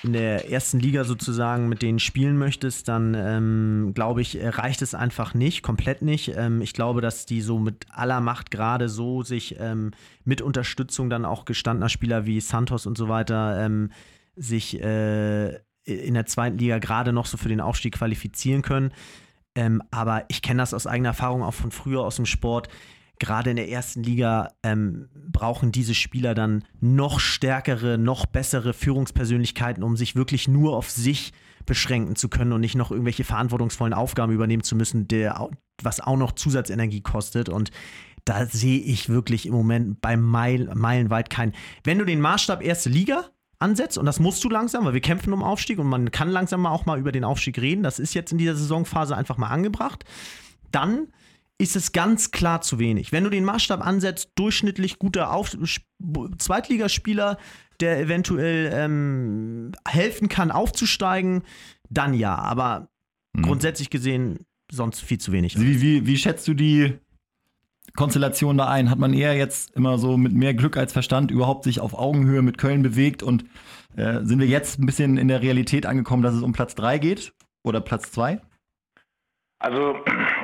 [0.07, 4.95] in der ersten Liga sozusagen mit denen spielen möchtest, dann ähm, glaube ich, reicht es
[4.95, 6.33] einfach nicht, komplett nicht.
[6.37, 9.91] Ähm, ich glaube, dass die so mit aller Macht gerade so sich ähm,
[10.25, 13.91] mit Unterstützung dann auch gestandener Spieler wie Santos und so weiter ähm,
[14.37, 18.93] sich äh, in der zweiten Liga gerade noch so für den Aufstieg qualifizieren können.
[19.57, 22.69] Ähm, aber ich kenne das aus eigener Erfahrung auch von früher aus dem Sport.
[23.19, 29.83] Gerade in der ersten Liga ähm, brauchen diese Spieler dann noch stärkere, noch bessere Führungspersönlichkeiten,
[29.83, 31.33] um sich wirklich nur auf sich
[31.65, 35.49] beschränken zu können und nicht noch irgendwelche verantwortungsvollen Aufgaben übernehmen zu müssen, der,
[35.83, 37.49] was auch noch Zusatzenergie kostet.
[37.49, 37.71] Und
[38.25, 41.53] da sehe ich wirklich im Moment bei Meil, meilenweit keinen.
[41.85, 43.25] Wenn du den Maßstab erste Liga
[43.59, 46.67] ansetzt, und das musst du langsam, weil wir kämpfen um Aufstieg und man kann langsam
[46.67, 50.05] auch mal über den Aufstieg reden, das ist jetzt in dieser Saisonphase einfach mal angebracht,
[50.71, 51.09] dann
[51.59, 53.13] ist es ganz klar zu wenig.
[53.13, 55.57] Wenn du den Maßstab ansetzt, durchschnittlich guter Auf
[56.39, 57.39] Zweitligaspieler,
[57.81, 61.43] der eventuell ähm, helfen kann, aufzusteigen,
[61.89, 62.35] dann ja.
[62.37, 62.89] Aber
[63.33, 63.43] mhm.
[63.43, 65.59] grundsätzlich gesehen sonst viel zu wenig.
[65.59, 66.99] Wie, wie, wie schätzt du die
[67.95, 68.91] Konstellation da ein?
[68.91, 72.43] Hat man eher jetzt immer so mit mehr Glück als Verstand überhaupt sich auf Augenhöhe
[72.43, 73.45] mit Köln bewegt und
[73.97, 76.99] äh, sind wir jetzt ein bisschen in der Realität angekommen, dass es um Platz 3
[76.99, 78.41] geht oder Platz 2?
[79.59, 79.95] Also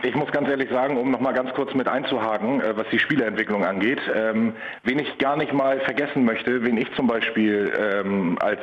[0.03, 3.65] ich muss ganz ehrlich sagen, um nochmal ganz kurz mit einzuhaken, äh, was die Spielerentwicklung
[3.65, 8.61] angeht, ähm, wen ich gar nicht mal vergessen möchte, wen ich zum Beispiel ähm, als,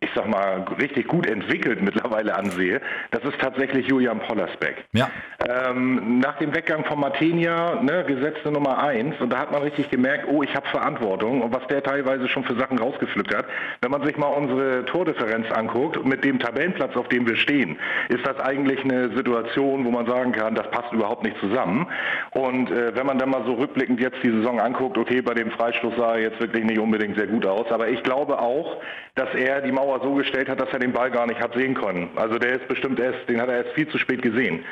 [0.00, 2.80] ich sag mal, richtig gut entwickelt mittlerweile ansehe,
[3.10, 4.84] das ist tatsächlich Julian Pollersbeck.
[4.92, 5.10] Ja.
[5.46, 9.90] Ähm, nach dem Weggang von Martenia, ne, gesetzte Nummer 1, und da hat man richtig
[9.90, 13.46] gemerkt, oh, ich habe Verantwortung und was der teilweise schon für Sachen rausgepflückt hat.
[13.80, 18.26] Wenn man sich mal unsere Tordifferenz anguckt, mit dem Tabellenplatz, auf dem wir stehen, ist
[18.26, 21.86] das eigentlich eine Situation, wo man sagen kann, das passt überhaupt nicht zusammen.
[22.30, 25.50] Und äh, wenn man dann mal so rückblickend jetzt die Saison anguckt, okay, bei dem
[25.50, 28.76] Freistoß sah er jetzt wirklich nicht unbedingt sehr gut aus, aber ich glaube auch,
[29.14, 31.74] dass er die Mauer so gestellt hat, dass er den Ball gar nicht hat sehen
[31.74, 32.10] können.
[32.16, 34.64] Also der ist bestimmt erst, den hat er erst viel zu spät gesehen.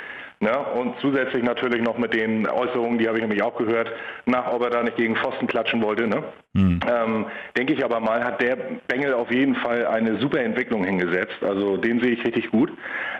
[0.42, 0.58] Ne?
[0.58, 3.92] Und zusätzlich natürlich noch mit den Äußerungen, die habe ich nämlich auch gehört,
[4.24, 6.06] nach, ob er da nicht gegen Pfosten klatschen wollte.
[6.06, 6.22] Ne?
[6.52, 6.80] Mhm.
[6.88, 8.56] Ähm, denke ich aber mal, hat der
[8.88, 11.36] Bengel auf jeden Fall eine super Entwicklung hingesetzt.
[11.42, 12.72] Also den sehe ich richtig gut.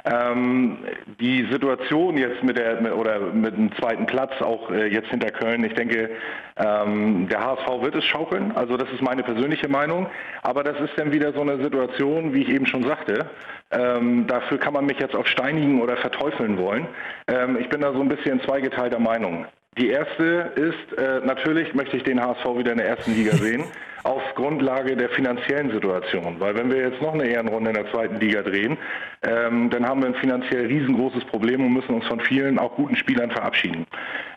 [0.05, 0.79] Ähm,
[1.21, 5.31] die Situation jetzt mit der mit, oder mit dem zweiten Platz auch äh, jetzt hinter
[5.31, 6.11] Köln, ich denke,
[6.57, 8.51] ähm, der HSV wird es schaukeln.
[8.57, 10.09] Also das ist meine persönliche Meinung.
[10.43, 13.27] Aber das ist dann wieder so eine Situation, wie ich eben schon sagte.
[13.71, 16.89] Ähm, dafür kann man mich jetzt auf steinigen oder verteufeln wollen.
[17.29, 19.47] Ähm, ich bin da so ein bisschen zweigeteilter Meinung.
[19.79, 23.65] Die erste ist, äh, natürlich möchte ich den HSV wieder in der ersten Liga sehen,
[24.03, 26.37] auf Grundlage der finanziellen Situation.
[26.41, 28.79] Weil wenn wir jetzt noch eine Ehrenrunde in der zweiten Liga drehen,
[29.23, 32.97] ähm, dann haben wir ein finanziell riesengroßes Problem und müssen uns von vielen auch guten
[32.97, 33.87] Spielern verabschieden.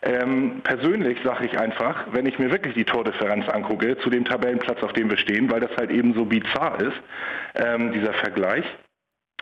[0.01, 4.83] Ähm, persönlich sage ich einfach, wenn ich mir wirklich die Tordifferenz angucke zu dem Tabellenplatz,
[4.83, 7.01] auf dem wir stehen, weil das halt eben so bizarr ist,
[7.55, 8.65] ähm, dieser Vergleich,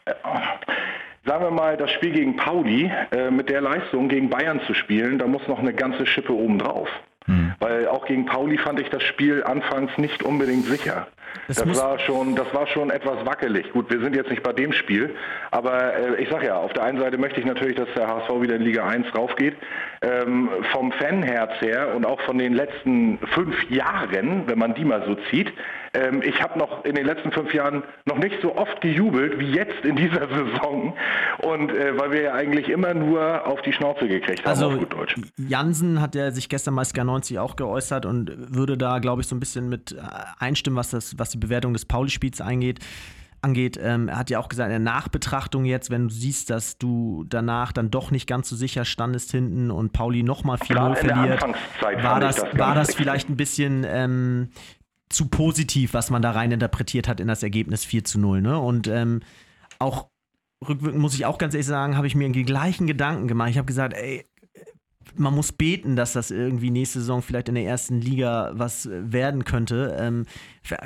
[0.06, 0.14] äh,
[1.26, 5.20] sagen wir mal, das Spiel gegen Pauli äh, mit der Leistung gegen Bayern zu spielen,
[5.20, 6.90] da muss noch eine ganze Schippe oben drauf.
[7.26, 7.54] Hm.
[7.60, 11.08] Weil auch gegen Pauli fand ich das Spiel anfangs nicht unbedingt sicher.
[11.48, 13.72] Das, das war schon, das war schon etwas wackelig.
[13.72, 15.16] Gut, wir sind jetzt nicht bei dem Spiel,
[15.52, 18.42] aber äh, ich sage ja, auf der einen Seite möchte ich natürlich, dass der HSV
[18.42, 19.56] wieder in Liga 1 raufgeht.
[20.02, 25.04] Ähm, vom Fanherz her und auch von den letzten fünf Jahren, wenn man die mal
[25.06, 25.54] so zieht,
[25.94, 29.52] ähm, ich habe noch in den letzten fünf Jahren noch nicht so oft gejubelt wie
[29.52, 30.96] jetzt in dieser Saison.
[31.40, 34.78] Und äh, weil wir ja eigentlich immer nur auf die Schnauze gekriegt haben, also, auf
[34.78, 35.16] gut Deutsch.
[35.38, 39.28] Jansen hat ja sich gestern bei Sky 90 auch geäußert und würde da, glaube ich,
[39.28, 40.02] so ein bisschen mit äh,
[40.40, 42.80] einstimmen, was, das, was die Bewertung des Pauli-Spiels eingeht
[43.44, 43.80] angeht.
[43.82, 47.26] Ähm, er hat ja auch gesagt, in der Nachbetrachtung jetzt, wenn du siehst, dass du
[47.28, 51.42] danach dann doch nicht ganz so sicher standest hinten und Pauli nochmal 4-0 verliert,
[52.04, 54.50] war das, das war das vielleicht ein bisschen ähm,
[55.12, 58.42] zu positiv, was man da rein interpretiert hat in das Ergebnis 4 zu 0.
[58.42, 58.60] Ne?
[58.60, 59.22] Und ähm,
[59.80, 60.08] auch
[60.68, 63.50] rückwirkend muss ich auch ganz ehrlich sagen, habe ich mir die gleichen Gedanken gemacht.
[63.50, 64.26] Ich habe gesagt, ey,
[65.16, 69.46] man muss beten, dass das irgendwie nächste Saison vielleicht in der ersten Liga was werden
[69.46, 69.98] könnte.
[70.00, 70.26] Ähm,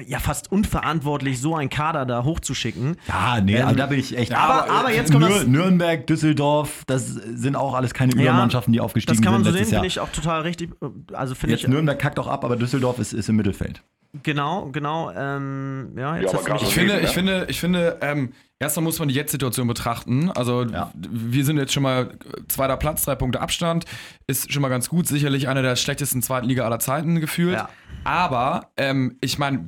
[0.07, 2.95] ja, fast unverantwortlich, so einen Kader da hochzuschicken.
[3.07, 4.33] Ja, nee, ähm, da bin ich echt.
[4.33, 9.17] Aber, aber, jetzt kommt Nür Nürnberg, Düsseldorf, das sind auch alles keine Übermannschaften, die aufgestiegen
[9.17, 9.25] sind.
[9.25, 10.71] Das kann man so sehen, finde ich auch total richtig.
[11.13, 11.67] Also finde ich.
[11.67, 13.83] Nürnberg kackt auch ab, aber Düsseldorf ist, ist im Mittelfeld.
[14.23, 15.11] Genau, genau.
[15.11, 18.83] Ähm, ja, jetzt ja, hast du mich ich, finde, ich finde, ich finde, ähm, erstmal
[18.83, 20.31] muss man die Jetzt-Situation betrachten.
[20.31, 20.91] Also ja.
[20.95, 22.11] wir sind jetzt schon mal
[22.47, 23.85] zweiter Platz, drei Punkte Abstand,
[24.27, 25.07] ist schon mal ganz gut.
[25.07, 27.55] Sicherlich einer der schlechtesten zweiten Liga aller Zeiten gefühlt.
[27.55, 27.69] Ja.
[28.03, 29.65] Aber ähm, ich meine,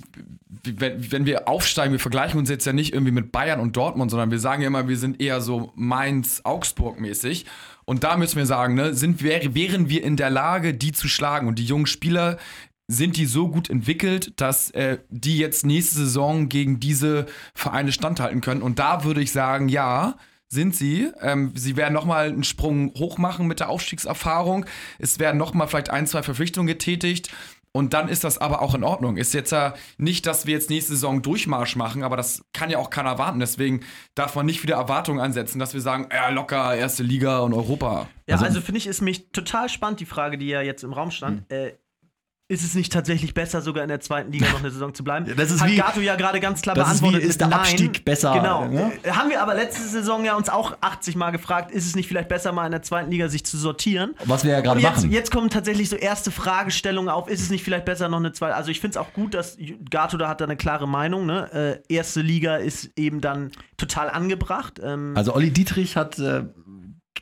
[0.63, 4.11] wenn, wenn, wir aufsteigen, wir vergleichen uns jetzt ja nicht irgendwie mit Bayern und Dortmund,
[4.11, 7.45] sondern wir sagen ja immer, wir sind eher so Mainz-Augsburg-mäßig.
[7.85, 11.47] Und da müssen wir sagen, ne, sind, wären wir in der Lage, die zu schlagen.
[11.47, 12.37] Und die jungen Spieler,
[12.87, 18.41] sind die so gut entwickelt, dass äh, die jetzt nächste Saison gegen diese Vereine standhalten
[18.41, 18.61] können.
[18.61, 20.15] Und da würde ich sagen, ja,
[20.49, 21.11] sind sie.
[21.21, 24.65] Ähm, sie werden nochmal einen Sprung hoch machen mit der Aufstiegserfahrung.
[24.99, 27.29] Es werden nochmal vielleicht ein, zwei Verpflichtungen getätigt.
[27.73, 29.17] Und dann ist das aber auch in Ordnung.
[29.17, 32.79] Ist jetzt ja nicht, dass wir jetzt nächste Saison Durchmarsch machen, aber das kann ja
[32.79, 33.39] auch keiner erwarten.
[33.39, 33.81] Deswegen
[34.15, 38.07] darf man nicht wieder Erwartungen ansetzen, dass wir sagen, ja, locker, erste Liga und Europa.
[38.25, 40.93] Ja, also, also finde ich, ist mich total spannend, die Frage, die ja jetzt im
[40.93, 41.41] Raum stand.
[41.51, 41.57] Hm.
[41.57, 41.73] Äh,
[42.49, 45.25] ist es nicht tatsächlich besser, sogar in der zweiten Liga noch eine Saison zu bleiben?
[45.35, 47.29] Das ist Hat wie- Gato ja gerade ganz klar das ist wie, beantwortet.
[47.29, 47.59] ist der Nein.
[47.59, 48.65] Abstieg besser, Genau.
[48.69, 48.91] ne?
[49.09, 52.29] Haben wir aber letzte Saison ja uns auch 80 Mal gefragt, ist es nicht vielleicht
[52.29, 54.15] besser, mal in der zweiten Liga sich zu sortieren?
[54.25, 55.11] Was wir ja gerade machen.
[55.11, 57.27] jetzt kommen tatsächlich so erste Fragestellungen auf.
[57.27, 58.55] Ist es nicht vielleicht besser noch eine zweite?
[58.55, 59.57] Also ich finde es auch gut, dass
[59.89, 61.25] Gato da hat da eine klare Meinung.
[61.25, 61.81] Ne?
[61.89, 64.79] Äh, erste Liga ist eben dann total angebracht.
[64.81, 66.45] Ähm, Also Olli Dietrich hat äh,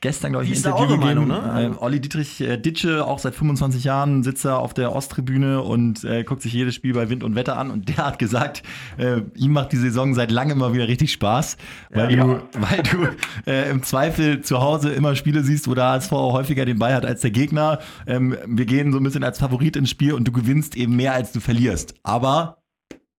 [0.02, 1.28] gestern, glaube ich, ein Interview gegeben.
[1.28, 1.74] Meinung, ne?
[1.80, 6.04] äh, Olli Dietrich äh, Ditsche, auch seit 25 Jahren sitzt er auf der Osttribüne und
[6.04, 8.64] äh, guckt sich jedes Spiel bei Wind und Wetter an und der hat gesagt,
[8.98, 11.58] äh, ihm macht die Saison seit langem mal wieder richtig Spaß,
[11.92, 12.24] weil Ja.
[12.26, 13.08] du, weil du
[13.52, 17.06] äh, im Zweifel zu Hause immer Spiele siehst, wo der HSV häufiger den Ball hat
[17.06, 17.80] als der Gegner.
[18.08, 21.14] Ähm, wir gehen so ein bisschen als Favorit ins Spiel und du gewinnst eben mehr,
[21.14, 21.96] als du verlierst.
[22.04, 22.58] Aber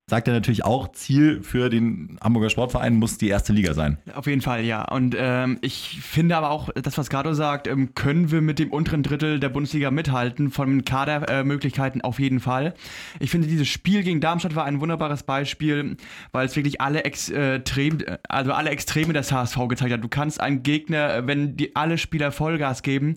[0.08, 3.98] sagt er natürlich auch, Ziel für den Hamburger Sportverein muss die erste Liga sein.
[4.14, 4.84] Auf jeden Fall, ja.
[4.84, 8.70] Und ähm, ich finde aber auch, das, was Gato sagt, ähm, können wir mit dem
[8.70, 12.74] unteren Drittel der Bundesliga mithalten, von Kadermöglichkeiten äh, auf jeden Fall.
[13.18, 15.96] Ich finde, dieses Spiel gegen Darmstadt war ein wunderbares Beispiel,
[16.30, 20.04] weil es wirklich alle Extrem, also alle Extreme des HSV gezeigt hat.
[20.04, 23.16] Du kannst einen Gegner, äh, wenn die alle Spieler Vollgas geben,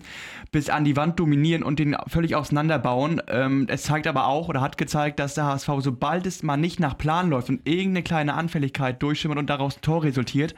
[0.50, 3.22] bis an die Wand dominieren und den völlig auseinanderbauen.
[3.28, 6.79] Ähm, es zeigt aber auch oder hat gezeigt, dass der HSV, sobald es mal nicht
[6.80, 10.54] nach Plan läuft und irgendeine kleine Anfälligkeit durchschimmert und daraus ein Tor resultiert,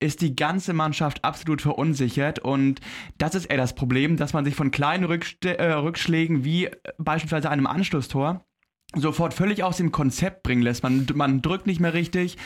[0.00, 2.38] ist die ganze Mannschaft absolut verunsichert.
[2.38, 2.80] Und
[3.18, 7.50] das ist eher das Problem, dass man sich von kleinen äh, Rückschlägen wie äh, beispielsweise
[7.50, 8.44] einem Anschlusstor
[8.96, 10.82] sofort völlig aus dem Konzept bringen lässt.
[10.82, 12.36] Man, man drückt nicht mehr richtig,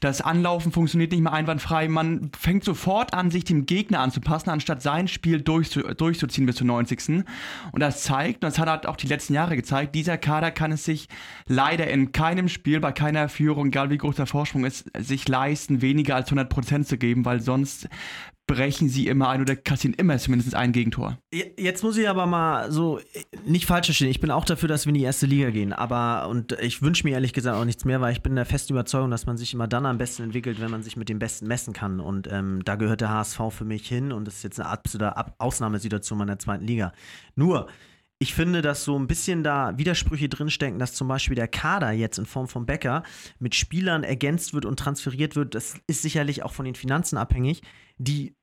[0.00, 4.82] das Anlaufen funktioniert nicht mehr einwandfrei, man fängt sofort an, sich dem Gegner anzupassen, anstatt
[4.82, 7.24] sein Spiel durchzu, durchzuziehen bis zum 90.
[7.72, 10.72] Und das zeigt, und das hat halt auch die letzten Jahre gezeigt, dieser Kader kann
[10.72, 11.08] es sich
[11.46, 15.82] leider in keinem Spiel, bei keiner Führung, egal wie groß der Vorsprung ist, sich leisten,
[15.82, 17.88] weniger als 100% zu geben, weil sonst
[18.48, 21.18] brechen sie immer ein oder kassieren immer zumindest ein Gegentor.
[21.32, 22.98] Je- Jetzt muss ich aber mal so
[23.46, 24.08] nicht falsch verstehen.
[24.10, 25.72] Ich bin auch dafür, dass wir in die erste Liga gehen.
[25.72, 28.72] Aber und ich wünsche mir ehrlich gesagt auch nichts mehr, weil ich bin der festen
[28.72, 31.46] Überzeugung, dass man sich immer dann am besten entwickelt, wenn man sich mit dem Besten
[31.46, 32.00] messen kann.
[32.00, 34.10] Und ähm, da gehört der HSV für mich hin.
[34.10, 36.92] Und das ist jetzt eine absolute Ab Ausnahmesituation in der zweiten Liga.
[37.36, 37.68] Nur
[38.20, 42.18] ich finde, dass so ein bisschen da Widersprüche drinstecken, dass zum Beispiel der Kader jetzt
[42.18, 43.04] in Form von Becker
[43.38, 45.54] mit Spielern ergänzt wird und transferiert wird.
[45.54, 47.62] Das ist sicherlich auch von den Finanzen abhängig,
[47.96, 48.34] die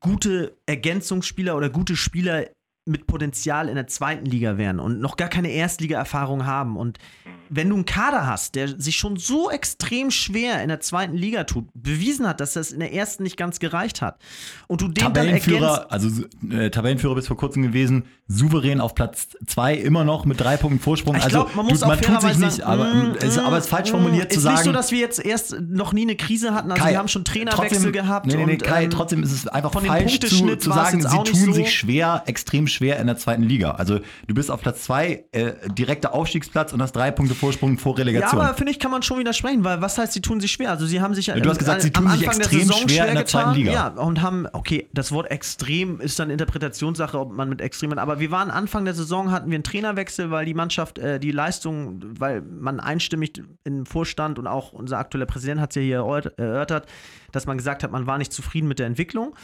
[0.00, 2.46] gute Ergänzungsspieler oder gute Spieler
[2.88, 6.76] mit Potenzial in der zweiten Liga wären und noch gar keine Erstliga-Erfahrung haben.
[6.76, 6.98] Und
[7.48, 11.44] wenn du einen Kader hast, der sich schon so extrem schwer in der zweiten Liga
[11.44, 14.18] tut, bewiesen hat, dass das in der ersten nicht ganz gereicht hat,
[14.66, 18.94] und du den dann ergänzt, Tabellenführer, also äh, Tabellenführer bis vor kurzem gewesen, souverän auf
[18.94, 21.16] Platz 2, immer noch mit drei Punkten Vorsprung.
[21.16, 23.38] Ich also glaub, man muss du, man tut sich nicht, sagen, aber, mm, es, ist,
[23.38, 24.56] aber es ist falsch mm, formuliert zu ist sagen.
[24.56, 26.72] nicht so, dass wir jetzt erst noch nie eine Krise hatten.
[26.72, 28.26] Also Kai, wir haben schon Trainerwechsel trotzdem, gehabt.
[28.26, 31.00] Nee, nee, nee, und, Kai, ähm, trotzdem ist es einfach falsch zu, zu es sagen,
[31.00, 31.52] sie tun so.
[31.52, 33.72] sich schwer, extrem schwer in der zweiten Liga.
[33.72, 37.92] Also du bist auf Platz 2, äh, direkter Aufstiegsplatz und hast drei Punkte Vorsprung vor
[37.92, 38.40] Ja, Relegation.
[38.40, 40.70] aber finde ich, kann man schon widersprechen, weil was heißt, sie tun sich schwer?
[40.70, 43.14] Also sie haben sich ja du hast gesagt, sie tun sich extrem Saison schwer in
[43.14, 43.72] der zweiten Liga.
[43.72, 48.18] Ja, und haben, okay, das Wort extrem ist dann Interpretationssache, ob man mit extrem, aber
[48.18, 52.00] wir waren Anfang der Saison, hatten wir einen Trainerwechsel, weil die Mannschaft, äh, die Leistung,
[52.18, 56.86] weil man einstimmig im Vorstand und auch unser aktueller Präsident hat es ja hier erörtert,
[57.32, 59.34] dass man gesagt hat, man war nicht zufrieden mit der Entwicklung.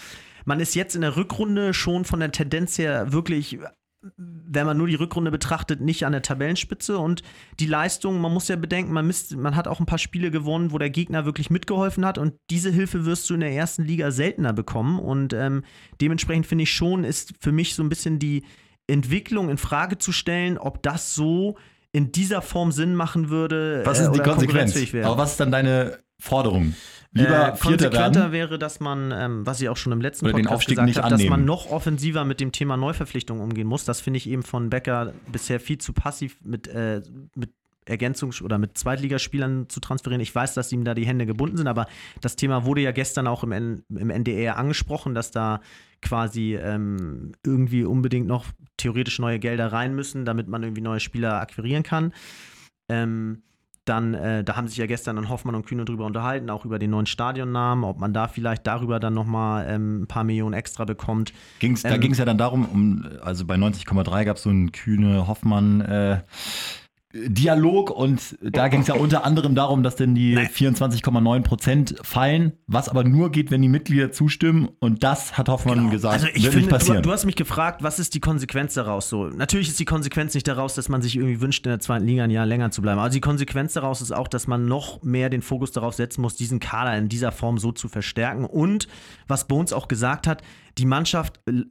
[0.45, 3.59] Man ist jetzt in der Rückrunde schon von der Tendenz her wirklich
[4.17, 7.23] wenn man nur die Rückrunde betrachtet, nicht an der Tabellenspitze und
[7.61, 10.73] die Leistung, man muss ja bedenken, man, misst, man hat auch ein paar Spiele gewonnen,
[10.73, 14.11] wo der Gegner wirklich mitgeholfen hat und diese Hilfe wirst du in der ersten Liga
[14.11, 15.63] seltener bekommen und ähm,
[16.01, 18.45] dementsprechend finde ich schon, ist für mich so ein bisschen die
[18.87, 21.57] Entwicklung in Frage zu stellen, ob das so
[21.93, 23.83] in dieser Form Sinn machen würde.
[23.85, 24.77] was äh, ist die oder Konsequenz?
[25.05, 26.75] Aber was ist dann deine Forderung?
[27.15, 28.33] Lieber Äh, konsequenter werden?
[28.33, 30.99] wäre, dass man, ähm, was ich auch schon im letzten Oder den Podcast Aufstieg gesagt
[31.05, 33.85] habe, dass man noch offensiver mit dem Thema Neuverpflichtung umgehen muss.
[33.85, 37.03] Das finde ich eben von Becker bisher viel zu passiv mit, äh,
[37.35, 37.51] mit
[37.87, 40.21] Ergänzungs- oder mit Zweitligaspielern zu transferieren.
[40.21, 41.87] Ich weiß, dass ihm da die Hände gebunden sind, aber
[42.21, 45.61] das Thema wurde ja gestern auch im, N im NDR angesprochen, dass da
[46.01, 48.47] quasi ähm, irgendwie unbedingt noch
[48.77, 52.13] theoretisch neue Gelder rein müssen, damit man irgendwie neue Spieler akquirieren kann.
[52.89, 53.43] Ähm,
[53.85, 56.79] dann, äh, da haben sich ja gestern dann Hoffmann und Kühne drüber unterhalten, auch über
[56.79, 60.85] den neuen Stadionnamen, ob man da vielleicht darüber dann nochmal ähm, ein paar Millionen extra
[60.85, 61.33] bekommt.
[61.59, 64.51] Ging's, da Ähm, ging es ja dann darum, um, also bei 90,3 gab es so
[64.51, 66.21] einen kühne Hoffmann äh,
[67.15, 72.53] Dialog und da ging es ja unter anderem darum, dass denn die 24,9 Prozent fallen,
[72.67, 76.45] was aber nur geht, wenn die Mitglieder zustimmen und das hat Hoffmann gesagt, Also ich
[76.45, 77.03] wird finde, nicht du, passieren.
[77.03, 79.27] du hast mich gefragt, was ist die Konsequenz daraus so?
[79.27, 82.25] Natürlich ist die Konsequenz nicht daraus, dass man sich irgendwie wünscht, in der zweiten Liga
[82.25, 82.99] ein Jahr länger zu bleiben.
[82.99, 86.37] Also die Konsequenz daraus ist auch, dass man noch mehr den Fokus darauf setzen muss,
[86.37, 88.47] diesen Kader in dieser Form so zu verstärken.
[88.47, 88.89] Und
[89.29, 90.43] was Bones auch gesagt hat,
[90.79, 91.65] die Mannschaft äh,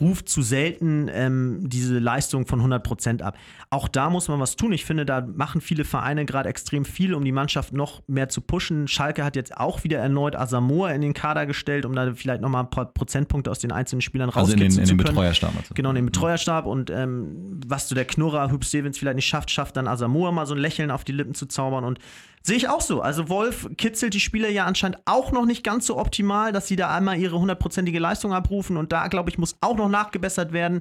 [0.00, 3.36] ruft zu selten ähm, diese Leistung von 100% ab.
[3.70, 4.72] Auch da muss man was tun.
[4.72, 8.40] Ich finde, da machen viele Vereine gerade extrem viel, um die Mannschaft noch mehr zu
[8.40, 8.88] pushen.
[8.88, 12.64] Schalke hat jetzt auch wieder erneut Asamoah in den Kader gestellt, um da vielleicht nochmal
[12.64, 15.08] ein paar Prozentpunkte aus den einzelnen Spielern Also in den, in den zu können.
[15.08, 15.52] Betreuerstab.
[15.56, 15.74] Also.
[15.74, 19.76] Genau, den Betreuerstab und ähm, was so der Knurrer Hüb Stevens vielleicht nicht schafft, schafft
[19.76, 21.98] dann Asamoah mal so ein Lächeln auf die Lippen zu zaubern und
[22.42, 23.00] sehe ich auch so.
[23.00, 26.76] Also Wolf kitzelt die Spieler ja anscheinend auch noch nicht ganz so optimal, dass sie
[26.76, 30.80] da einmal ihre hundertprozentige Leistung abrufen und da, glaube ich, muss auch noch nachgebessert werden.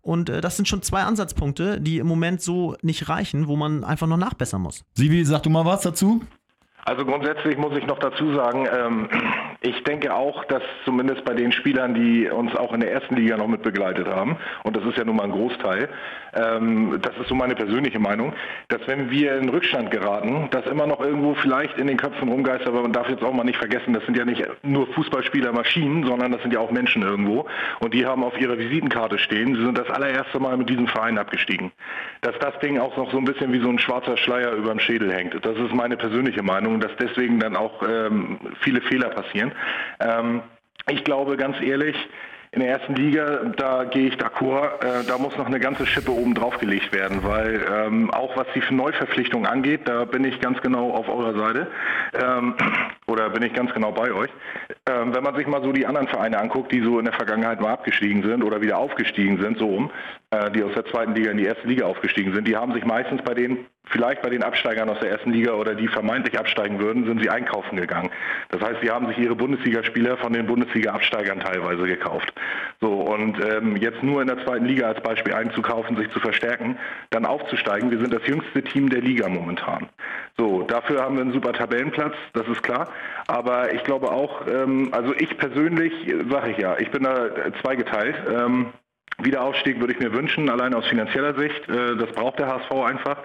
[0.00, 3.84] Und äh, das sind schon zwei Ansatzpunkte, die im Moment so nicht reichen, wo man
[3.84, 4.84] einfach noch nachbessern muss.
[4.94, 6.22] Sivi, sag du mal was dazu?
[6.88, 9.08] Also grundsätzlich muss ich noch dazu sagen, ähm,
[9.60, 13.36] ich denke auch, dass zumindest bei den Spielern, die uns auch in der ersten Liga
[13.36, 15.90] noch mit begleitet haben, und das ist ja nun mal ein Großteil,
[16.34, 18.32] ähm, das ist so meine persönliche Meinung,
[18.68, 22.68] dass wenn wir in Rückstand geraten, dass immer noch irgendwo vielleicht in den Köpfen rumgeistert,
[22.68, 26.06] aber man darf jetzt auch mal nicht vergessen, das sind ja nicht nur Fußballspieler Maschinen,
[26.06, 27.46] sondern das sind ja auch Menschen irgendwo
[27.80, 31.18] und die haben auf ihrer Visitenkarte stehen, sie sind das allererste Mal mit diesem Verein
[31.18, 31.70] abgestiegen.
[32.22, 34.80] Dass das Ding auch noch so ein bisschen wie so ein schwarzer Schleier über dem
[34.80, 39.52] Schädel hängt, das ist meine persönliche Meinung, dass deswegen dann auch ähm, viele Fehler passieren.
[40.00, 40.42] Ähm,
[40.88, 41.96] ich glaube ganz ehrlich,
[42.50, 46.10] in der ersten Liga, da gehe ich d'accord, äh, da muss noch eine ganze Schippe
[46.10, 50.60] oben drauf gelegt werden, weil ähm, auch was die Neuverpflichtung angeht, da bin ich ganz
[50.62, 51.66] genau auf eurer Seite
[52.14, 52.54] ähm,
[53.06, 54.30] oder bin ich ganz genau bei euch.
[54.88, 57.60] Ähm, wenn man sich mal so die anderen Vereine anguckt, die so in der Vergangenheit
[57.60, 59.90] mal abgestiegen sind oder wieder aufgestiegen sind, so rum,
[60.30, 62.84] äh, die aus der zweiten Liga in die erste Liga aufgestiegen sind, die haben sich
[62.86, 66.78] meistens bei den vielleicht bei den Absteigern aus der ersten Liga oder die vermeintlich absteigen
[66.78, 68.10] würden, sind sie einkaufen gegangen.
[68.50, 72.32] Das heißt, sie haben sich ihre Bundesligaspieler von den Bundesliga-Absteigern teilweise gekauft.
[72.80, 76.78] So, und ähm, jetzt nur in der zweiten Liga als Beispiel einzukaufen, sich zu verstärken,
[77.10, 77.90] dann aufzusteigen.
[77.90, 79.88] Wir sind das jüngste Team der Liga momentan.
[80.36, 82.88] So, dafür haben wir einen super Tabellenplatz, das ist klar.
[83.26, 85.92] Aber ich glaube auch, ähm, also ich persönlich,
[86.30, 87.28] sage ich ja, ich bin da
[87.60, 88.16] zweigeteilt.
[88.28, 88.72] Ähm,
[89.20, 91.68] Wiederaufstieg würde ich mir wünschen, allein aus finanzieller Sicht.
[91.68, 93.18] Äh, Das braucht der HSV einfach.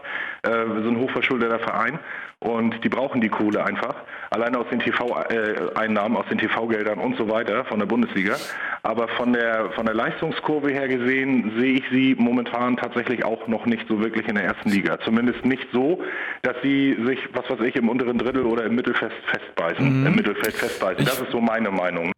[0.44, 2.00] Äh, Wir sind ein hochverschuldeter Verein
[2.40, 3.96] und die brauchen die Kohle einfach.
[4.32, 8.36] Alleine aus den TV-Einnahmen, aus den TV-Geldern und so weiter von der Bundesliga.
[8.82, 13.66] Aber von der, von der Leistungskurve her gesehen sehe ich sie momentan tatsächlich auch noch
[13.66, 15.00] nicht so wirklich in der ersten Liga.
[15.02, 16.02] Zumindest nicht so,
[16.42, 20.06] dass sie sich, was weiß ich, im unteren Drittel oder im Mittelfeld festbeißen.
[20.06, 21.06] Im Mittelfeld festbeißen.
[21.06, 22.12] Das ist so meine Meinung.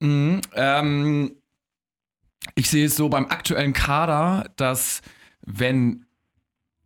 [0.00, 1.32] Mhm, ähm,
[2.54, 5.02] ich sehe es so beim aktuellen Kader, dass
[5.42, 6.06] wenn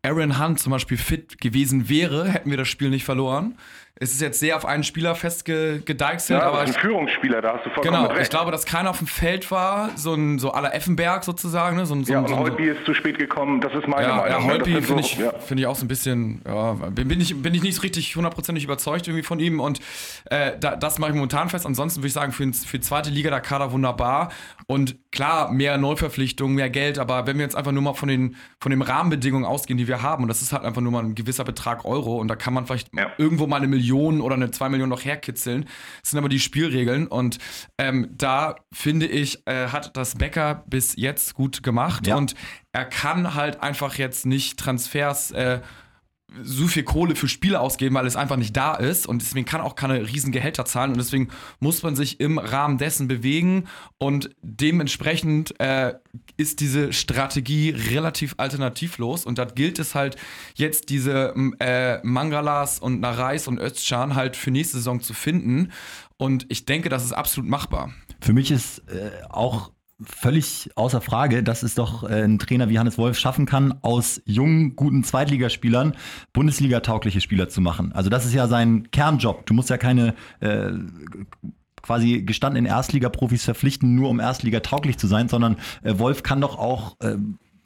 [0.02, 3.56] Aaron Hunt zum Beispiel fit gewesen wäre, hätten wir das Spiel nicht verloren.
[4.00, 7.66] Es ist jetzt sehr auf einen Spieler festgedeichselt, Ja, aber ein ich, Führungsspieler, da hast
[7.66, 8.22] du vollkommen genau, recht.
[8.22, 11.84] ich glaube, dass keiner auf dem Feld war, so ein so aller Effenberg sozusagen, ne?
[11.84, 14.14] so ein, so, ja, und so, Holtby ist zu spät gekommen, das ist meine ja,
[14.16, 14.48] Meinung.
[14.50, 14.64] ja, ne?
[14.64, 15.36] Sind finde so- ich, ja.
[15.40, 18.62] find ich auch so ein bisschen, ja, bin, bin, ich, bin ich nicht richtig hundertprozentig
[18.62, 19.80] überzeugt irgendwie von ihm und
[20.26, 21.66] äh, da, das mache ich momentan fest.
[21.66, 24.30] Ansonsten würde ich sagen, für, für die zweite Liga der Kader wunderbar
[24.70, 28.36] und klar, mehr Neuverpflichtungen, mehr Geld, aber wenn wir jetzt einfach nur mal von den,
[28.60, 31.14] von den Rahmenbedingungen ausgehen, die wir haben und das ist halt einfach nur mal ein
[31.14, 33.10] gewisser Betrag Euro und da kann man vielleicht Ja.
[33.16, 35.64] irgendwo mal eine Million oder eine zwei Millionen noch herkitzeln.
[36.02, 37.38] Das sind aber die Spielregeln und
[37.78, 42.16] ähm, da finde ich, äh, hat das Becker bis jetzt gut gemacht Ja.
[42.16, 42.34] und
[42.72, 45.60] er kann halt einfach jetzt nicht Transfers äh,
[46.42, 49.06] so viel Kohle für Spiele ausgeben, weil es einfach nicht da ist.
[49.06, 50.92] Und deswegen kann auch keine riesen Gehälter zahlen.
[50.92, 53.66] Und deswegen muss man sich im Rahmen dessen bewegen.
[53.98, 55.94] Und dementsprechend äh,
[56.36, 59.24] ist diese Strategie relativ alternativlos.
[59.24, 60.16] Und da gilt es halt
[60.54, 65.72] jetzt diese äh, Mangalas und Nareis und Özcan halt für nächste Saison zu finden.
[66.18, 67.92] Und ich denke, das ist absolut machbar.
[68.20, 72.78] Für mich ist äh, auch völlig außer Frage, dass es doch äh, ein Trainer wie
[72.78, 75.94] Hannes Wolf schaffen kann, aus jungen, guten Zweitligaspielern
[76.32, 77.92] Bundesliga-taugliche Spieler zu machen.
[77.92, 79.46] Also das ist ja sein Kernjob.
[79.46, 80.70] Du musst ja keine äh,
[81.82, 86.58] quasi gestandenen Erstligaprofis verpflichten, nur um Erstliga tauglich zu sein, sondern äh, Wolf kann doch
[86.58, 87.16] auch äh,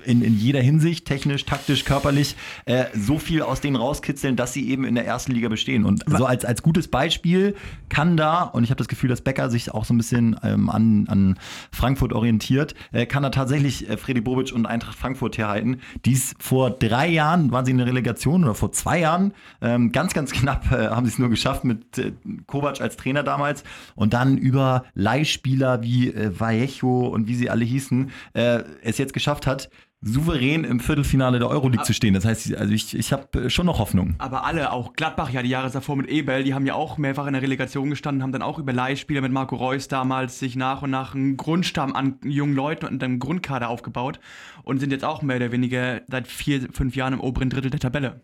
[0.04, 4.68] in, in jeder Hinsicht, technisch, taktisch, körperlich, äh, so viel aus denen rauskitzeln, dass sie
[4.68, 5.84] eben in der ersten Liga bestehen.
[5.84, 7.54] Und so als, als gutes Beispiel
[7.88, 10.70] kann da, und ich habe das Gefühl, dass Becker sich auch so ein bisschen ähm,
[10.70, 11.38] an, an
[11.70, 15.80] Frankfurt orientiert, äh, kann da tatsächlich äh, Freddy Bobic und Eintracht Frankfurt herhalten.
[16.04, 20.14] Dies vor drei Jahren waren sie in der Relegation oder vor zwei Jahren, ähm, ganz,
[20.14, 22.12] ganz knapp äh, haben sie es nur geschafft mit äh,
[22.46, 27.64] Kovac als Trainer damals und dann über Leihspieler wie äh, Vallejo und wie sie alle
[27.64, 29.68] hießen, es jetzt geschafft hat,
[30.02, 32.12] souverän im Viertelfinale der Euroleague zu stehen.
[32.14, 34.14] Das heißt, also ich, ich habe schon noch Hoffnung.
[34.18, 37.26] Aber alle, auch Gladbach ja die Jahre davor mit Ebel, die haben ja auch mehrfach
[37.26, 40.82] in der Relegation gestanden, haben dann auch über Leihspieler mit Marco Reus damals sich nach
[40.82, 44.18] und nach einen Grundstamm an jungen Leuten und einem Grundkader aufgebaut
[44.64, 47.80] und sind jetzt auch mehr oder weniger seit vier, fünf Jahren im oberen Drittel der
[47.80, 48.22] Tabelle.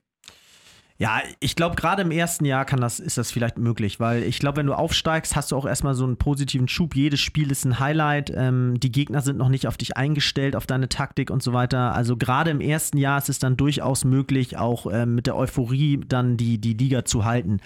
[1.01, 4.41] Ja, ich glaube, gerade im ersten Jahr kann das, ist das vielleicht möglich, weil ich
[4.41, 6.97] glaube, wenn du aufsteigst, hast du auch erstmal so einen positiven Schub.
[6.97, 8.33] Jedes Spiel ist ein Highlight.
[8.35, 11.95] Ähm, die Gegner sind noch nicht auf dich eingestellt, auf deine Taktik und so weiter.
[11.95, 16.01] Also gerade im ersten Jahr ist es dann durchaus möglich, auch ähm, mit der Euphorie
[16.05, 17.61] dann die, die Liga zu halten.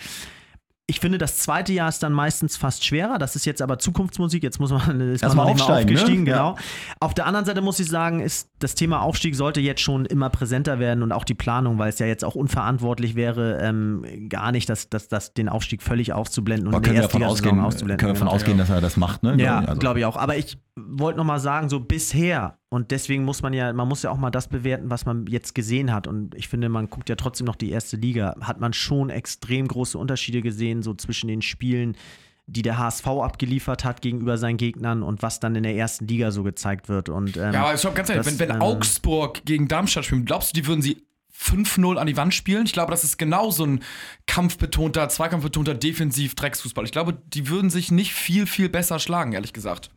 [0.89, 3.17] Ich finde, das zweite Jahr ist dann meistens fast schwerer.
[3.19, 4.43] Das ist jetzt aber Zukunftsmusik.
[4.43, 5.95] Jetzt muss man ist Erst man mal noch nicht aufsteigen, ne?
[6.01, 6.33] aufgestiegen, Ja.
[6.37, 6.57] genau.
[7.01, 10.29] Auf der anderen Seite muss ich sagen, ist das Thema Aufstieg sollte jetzt schon immer
[10.29, 14.51] präsenter werden und auch die Planung, weil es ja jetzt auch unverantwortlich wäre, ähm, gar
[14.53, 17.99] nicht, dass, dass, dass den Aufstieg völlig auszublenden und Aber können wir davon ausgehen, auszublenden.
[17.99, 18.35] können wir davon genau.
[18.37, 19.37] ausgehen dass er das macht, ne?
[19.39, 20.17] Ja, Also- glaube ich auch.
[20.17, 24.03] Aber ich wollte noch mal sagen, so bisher und deswegen muss man ja, man muss
[24.03, 26.07] ja auch mal das bewerten, was man jetzt gesehen hat.
[26.07, 29.69] Und ich finde, man guckt ja trotzdem noch die erste Liga, hat man schon extrem
[29.69, 31.99] große Unterschiede gesehen, so zwischen den Spielen,
[32.47, 36.31] die der HSV abgeliefert hat gegenüber seinen Gegnern und was dann in der ersten Liga
[36.31, 37.11] so gezeigt wird.
[37.11, 40.07] Und, ähm, Ja, aber ich glaube ganz ehrlich, das, wenn, wenn ähm, Augsburg gegen Darmstadt
[40.07, 41.03] spielen, glaubst du, die würden sie
[41.39, 42.65] 5-0 an die Wand spielen?
[42.65, 43.81] Ich glaube, das ist genau so ein
[44.27, 46.87] kampfbetonter, zweikampfbetonter Defensiv-Drecksfußball.
[46.87, 49.91] Ich glaube, die würden sich nicht viel, viel besser schlagen, ehrlich gesagt.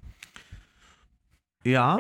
[1.64, 2.00] Ja.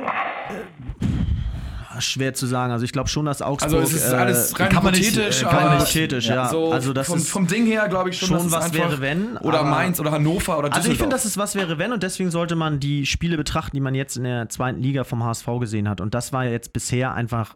[0.49, 2.71] Äh, schwer zu sagen.
[2.73, 3.73] Also ich glaube schon, dass Augsburg.
[3.73, 6.27] Also es ist alles rein kann man nicht, hypothetisch, äh, kann man aber nicht- hypothetisch,
[6.27, 6.49] ja.
[6.49, 9.37] so also das vom, ist vom Ding her glaube ich schon, schon was wäre, wenn,
[9.37, 10.75] Oder Mainz oder Hannover oder Düsseldorf.
[10.75, 13.75] Also ich finde, dass es was wäre, wenn und deswegen sollte man die Spiele betrachten,
[13.75, 16.01] die man jetzt in der zweiten Liga vom HSV gesehen hat.
[16.01, 17.55] Und das war ja jetzt bisher einfach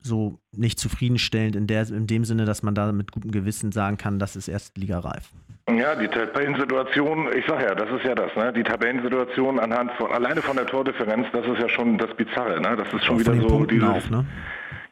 [0.00, 3.96] so nicht zufriedenstellend in, der, in dem Sinne, dass man da mit gutem Gewissen sagen
[3.96, 5.30] kann, das ist Erstligareif.
[5.76, 8.52] Ja, die Tabellensituation, ich sag ja, das ist ja das, ne?
[8.52, 12.76] Die Tabellensituation anhand von alleine von der Tordifferenz, das ist ja schon das Bizarre, ne?
[12.76, 14.24] Das ist schon wieder so Punkten dieses, auch, ne?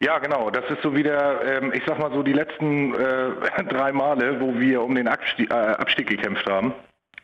[0.01, 0.51] Ja, genau.
[0.51, 4.59] Das ist so wieder, ähm, ich sag mal so, die letzten äh, drei Male, wo
[4.59, 6.75] wir um den Abstieg, äh, Abstieg gekämpft haben.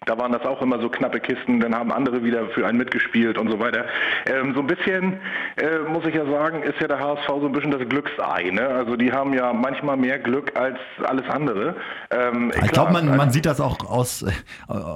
[0.06, 3.38] Da waren das auch immer so knappe Kisten, dann haben andere wieder für einen mitgespielt
[3.38, 3.84] und so weiter.
[4.26, 5.14] Ähm, so ein bisschen,
[5.56, 8.50] äh, muss ich ja sagen, ist ja der HSV so ein bisschen das Glücksei.
[8.50, 8.66] Ne?
[8.66, 11.76] Also die haben ja manchmal mehr Glück als alles andere.
[12.10, 14.30] Ähm, Ich glaube, man, man also- sieht das auch aus, äh,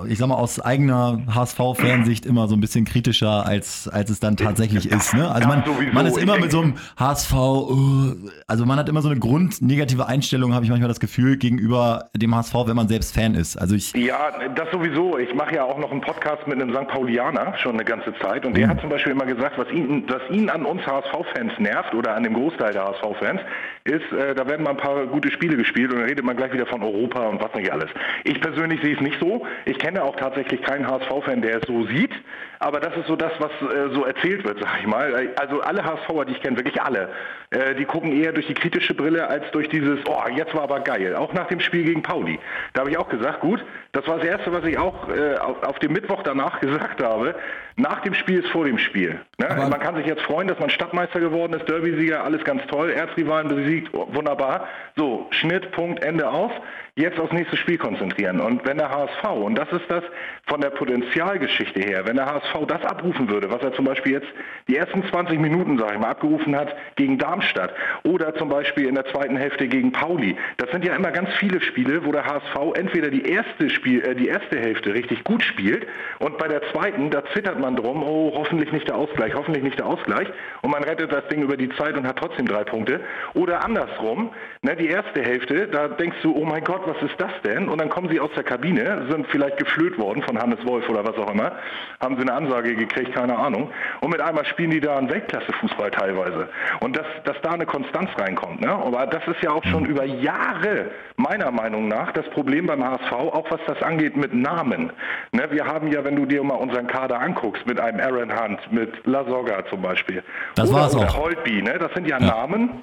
[0.09, 4.37] ich sag mal, aus eigener HSV-Fansicht immer so ein bisschen kritischer, als, als es dann
[4.37, 5.15] tatsächlich ist.
[5.15, 5.31] Ne?
[5.31, 8.15] Also man, man ist immer mit so einem HSV, uh,
[8.49, 12.35] also man hat immer so eine grundnegative Einstellung, habe ich manchmal das Gefühl, gegenüber dem
[12.35, 13.57] HSV, wenn man selbst Fan ist.
[13.57, 14.96] Also ich, Ja, das sowieso.
[14.97, 16.89] Ich mache ja auch noch einen Podcast mit einem St.
[16.89, 20.23] Paulianer schon eine ganze Zeit und der hat zum Beispiel immer gesagt, was ihn, was
[20.31, 23.43] ihn an uns HSV-Fans nervt oder an dem Großteil der HSV-Fans,
[23.85, 26.51] ist, äh, da werden mal ein paar gute Spiele gespielt und dann redet man gleich
[26.55, 27.91] wieder von Europa und was nicht alles.
[28.25, 29.47] Ich persönlich sehe es nicht so.
[29.67, 32.13] Ich kenne auch tatsächlich keinen HSV-Fan, der es so sieht,
[32.59, 35.31] aber das ist so das, was äh, so erzählt wird, sag ich mal.
[35.37, 37.11] Also alle HSVer, die ich kenne, wirklich alle,
[37.51, 40.81] äh, die gucken eher durch die kritische Brille als durch dieses, oh, jetzt war aber
[40.81, 41.15] geil.
[41.17, 42.39] Auch nach dem Spiel gegen Pauli.
[42.73, 45.63] Da habe ich auch gesagt, gut, das war das Erste, was ich auch äh, auf,
[45.63, 47.35] auf dem Mittwoch danach gesagt habe.
[47.77, 49.21] Nach dem Spiel ist vor dem Spiel.
[49.39, 49.49] Ne?
[49.49, 53.49] Man kann sich jetzt freuen, dass man Stadtmeister geworden ist, Derby-Sieger, alles ganz toll, Erzrivalen
[53.49, 54.67] besiegt, wunderbar.
[54.97, 56.53] So, Schnitt, Punkt, Ende aus.
[56.99, 58.41] Jetzt aufs nächste Spiel konzentrieren.
[58.41, 60.03] Und wenn der HSV, und das ist das
[60.47, 64.29] von der Potenzialgeschichte her, wenn der HSV das abrufen würde, was er zum Beispiel jetzt
[64.67, 67.75] die ersten 20 Minuten, sag ich mal, abgerufen hat gegen Darmstadt
[68.05, 71.61] oder zum Beispiel in der zweiten Hälfte gegen Pauli, das sind ja immer ganz viele
[71.61, 75.87] Spiele, wo der HSV entweder die erste, Spiel, äh, die erste Hälfte richtig gut spielt
[76.21, 79.79] und bei der zweiten, da zittert man drum, oh, hoffentlich nicht der Ausgleich, hoffentlich nicht
[79.79, 80.29] der Ausgleich
[80.63, 83.01] und man rettet das Ding über die Zeit und hat trotzdem drei Punkte.
[83.35, 84.31] Oder andersrum,
[84.63, 87.69] ne, die erste Hälfte, da denkst du, oh mein Gott, was ist das denn?
[87.69, 91.05] Und dann kommen sie aus der Kabine, sind vielleicht geflöht worden von Hannes Wolf oder
[91.05, 91.53] was auch immer,
[92.01, 93.71] haben sie eine Ansage gekriegt, keine Ahnung.
[94.01, 96.49] Und mit einmal spielen die da einen Weltklasse-Fußball teilweise.
[96.81, 98.61] Und dass, dass da eine Konstanz reinkommt.
[98.61, 98.71] Ne?
[98.71, 103.13] Aber das ist ja auch schon über Jahre, meiner Meinung nach, das Problem beim HSV,
[103.13, 104.93] auch was das angeht mit Namen.
[105.33, 105.47] Ne?
[105.51, 109.07] Wir haben ja, wenn du dir mal unseren Kader anguckst, mit einem Aaron Hunt, mit
[109.07, 110.23] Lasogga zum Beispiel.
[110.55, 111.19] Das oder, war's oder auch.
[111.19, 111.79] Holtby, ne?
[111.79, 112.83] das sind ja, Namen,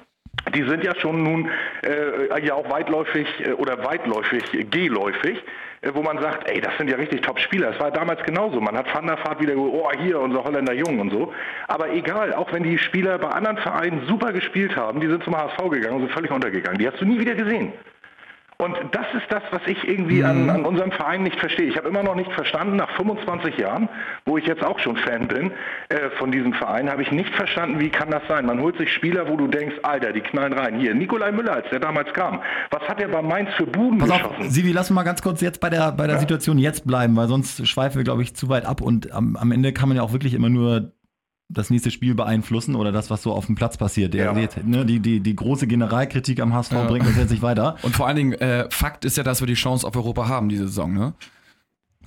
[0.54, 1.50] die sind ja schon nun
[1.82, 5.42] äh, ja auch weitläufig äh, oder weitläufig, geläufig,
[5.80, 7.72] äh, wo man sagt, ey, das sind ja richtig Top-Spieler.
[7.72, 8.60] Das war damals genauso.
[8.60, 11.32] Man hat Van der Vaart wieder, oh, hier, unser Holländer Jung und so.
[11.68, 15.36] Aber egal, auch wenn die Spieler bei anderen Vereinen super gespielt haben, die sind zum
[15.36, 16.78] HSV gegangen und sind völlig untergegangen.
[16.78, 17.72] Die hast du nie wieder gesehen.
[18.56, 21.66] Und das ist das, was ich irgendwie an, an unserem Verein nicht verstehe.
[21.66, 23.88] Ich habe immer noch nicht verstanden, nach 25 Jahren,
[24.26, 25.50] wo ich jetzt auch schon Fan bin
[25.88, 28.46] äh, von diesem Verein, habe ich nicht verstanden, wie kann das sein?
[28.46, 30.78] Man holt sich Spieler, wo du denkst, Alter, die knallen rein.
[30.78, 32.40] Hier, Nikolai Müller, als der damals kam.
[32.70, 34.50] Was hat er bei Mainz für Buden pass auf, geschossen?
[34.50, 37.26] Sivi, lass uns mal ganz kurz jetzt bei der, bei der Situation jetzt bleiben, weil
[37.26, 40.04] sonst schweifen wir, glaube ich, zu weit ab und am, am Ende kann man ja
[40.04, 40.92] auch wirklich immer nur
[41.48, 44.14] das nächste Spiel beeinflussen oder das, was so auf dem Platz passiert.
[44.14, 44.32] Der, Ja.
[44.32, 46.84] die, ne, die, die, die große Generalkritik am HSV Ja.
[46.86, 47.76] bringt uns jetzt nicht weiter.
[47.82, 50.48] Und vor allen Dingen, äh, Fakt ist ja, dass wir die Chance auf Europa haben
[50.48, 51.14] diese Saison, ne?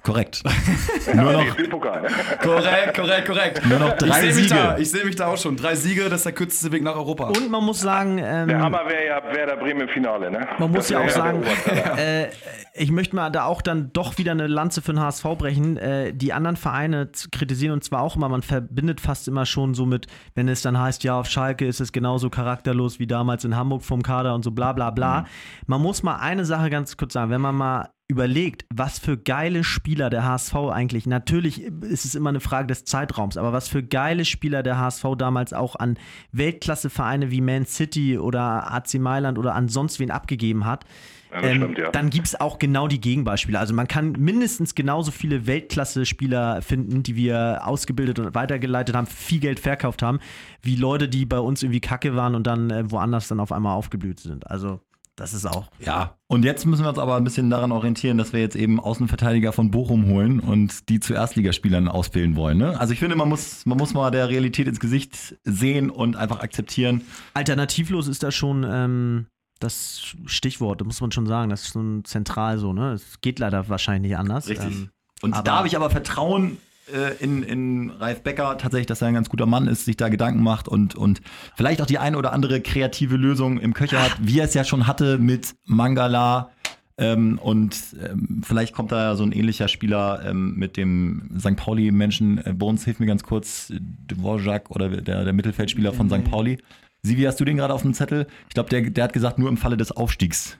[0.08, 0.42] Korrekt.
[1.14, 1.44] Nur noch.
[2.42, 3.66] Korrekt, korrekt, korrekt.
[3.68, 4.56] Nur noch drei ich sehe mich, Siege.
[4.56, 5.58] da- ich seh mich da auch schon.
[5.58, 7.26] Drei Siege, das ist der kürzeste Weg nach Europa.
[7.26, 10.48] Und man muss sagen, ähm, Der Hammer wäre ja Werder Bremen im Finale, ne?
[10.60, 11.44] Man muss Das ja auch sagen,
[11.98, 12.28] äh,
[12.74, 15.76] ich möchte mal da auch dann doch wieder eine Lanze für den HSV brechen.
[15.76, 19.74] Äh, die anderen Vereine zu kritisieren und zwar auch immer, man verbindet fast immer schon
[19.74, 23.44] so mit, wenn es dann heißt, ja, auf Schalke ist es genauso charakterlos wie damals
[23.44, 25.26] in Hamburg vom Kader und so bla bla bla.
[25.66, 29.66] Man muss mal eine Sache ganz kurz sagen, wenn man mal überlegt, was für geile
[29.66, 33.84] Spieler der HSV eigentlich, natürlich ist es immer eine Frage des Zeitraums, aber was für
[33.84, 36.00] geile Spieler der HSV damals auch an
[36.32, 40.86] Weltklasse-Vereine wie Man City oder AC Mailand oder an sonst wen abgegeben hat,
[41.32, 41.92] Ja, ähm, stimmt, ja.
[41.92, 43.60] dann gibt es auch genau die Gegenbeispiele.
[43.60, 49.42] Also man kann mindestens genauso viele Weltklasse-Spieler finden, die wir ausgebildet und weitergeleitet haben, viel
[49.42, 50.20] Geld verkauft haben,
[50.62, 53.76] wie Leute, die bei uns irgendwie kacke waren und dann äh, woanders dann auf einmal
[53.76, 54.50] aufgeblüht sind.
[54.50, 54.80] Also
[55.18, 55.68] das ist auch.
[55.80, 58.80] Ja, und jetzt müssen wir uns aber ein bisschen daran orientieren, dass wir jetzt eben
[58.80, 62.58] Außenverteidiger von Bochum holen und die zu Erstligaspielern ausbilden wollen.
[62.60, 62.80] Ne?
[62.80, 66.40] Also ich finde, man muss, man muss mal der Realität ins Gesicht sehen und einfach
[66.40, 67.02] akzeptieren.
[67.34, 69.26] Alternativlos ist da schon ähm,
[69.60, 71.50] das Stichwort, da muss man schon sagen.
[71.50, 72.92] Das ist schon zentral so, ne?
[72.94, 74.48] Es geht leider wahrscheinlich nicht anders.
[74.50, 74.90] Ähm,
[75.24, 76.58] und aber- da habe ich aber Vertrauen
[77.20, 80.42] in, in Ralf Becker tatsächlich, dass er ein ganz guter Mann ist, sich da Gedanken
[80.42, 81.22] macht und, und
[81.56, 84.64] vielleicht auch die eine oder andere kreative Lösung im Köcher hat, wie er es ja
[84.64, 86.52] schon hatte mit Mangala.
[87.00, 91.56] Ähm, und ähm, vielleicht kommt da ja so ein ähnlicher Spieler ähm, mit dem St.
[91.56, 92.44] Pauli-Menschen.
[92.44, 93.72] Äh, Bones, hilf mir ganz kurz.
[94.08, 96.24] Dvorak oder der, der Mittelfeldspieler von St.
[96.24, 96.58] Pauli.
[97.04, 98.26] Sivi, hast du den gerade auf dem Zettel?
[98.48, 100.58] Ich glaube, der, der hat gesagt, nur im Falle des Aufstiegs.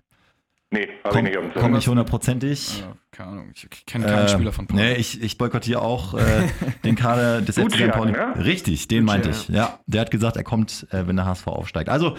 [0.70, 1.70] Nee, habe ich nicht auf dem Zettel.
[1.72, 2.80] nicht hundertprozentig.
[2.82, 4.82] Ja, keine Ahnung, ich kenne keinen Äh, Spieler von Pauli.
[4.84, 6.20] Nee, ich, ich boykottiere auch äh,
[6.84, 7.90] den Kader des FC.
[7.92, 8.12] Pauli.
[8.12, 8.34] ne?
[8.44, 9.48] Richtig, den meinte ich.
[9.48, 11.90] Ja, der hat gesagt, er kommt, äh, wenn der HSV aufsteigt.
[11.90, 12.18] Also,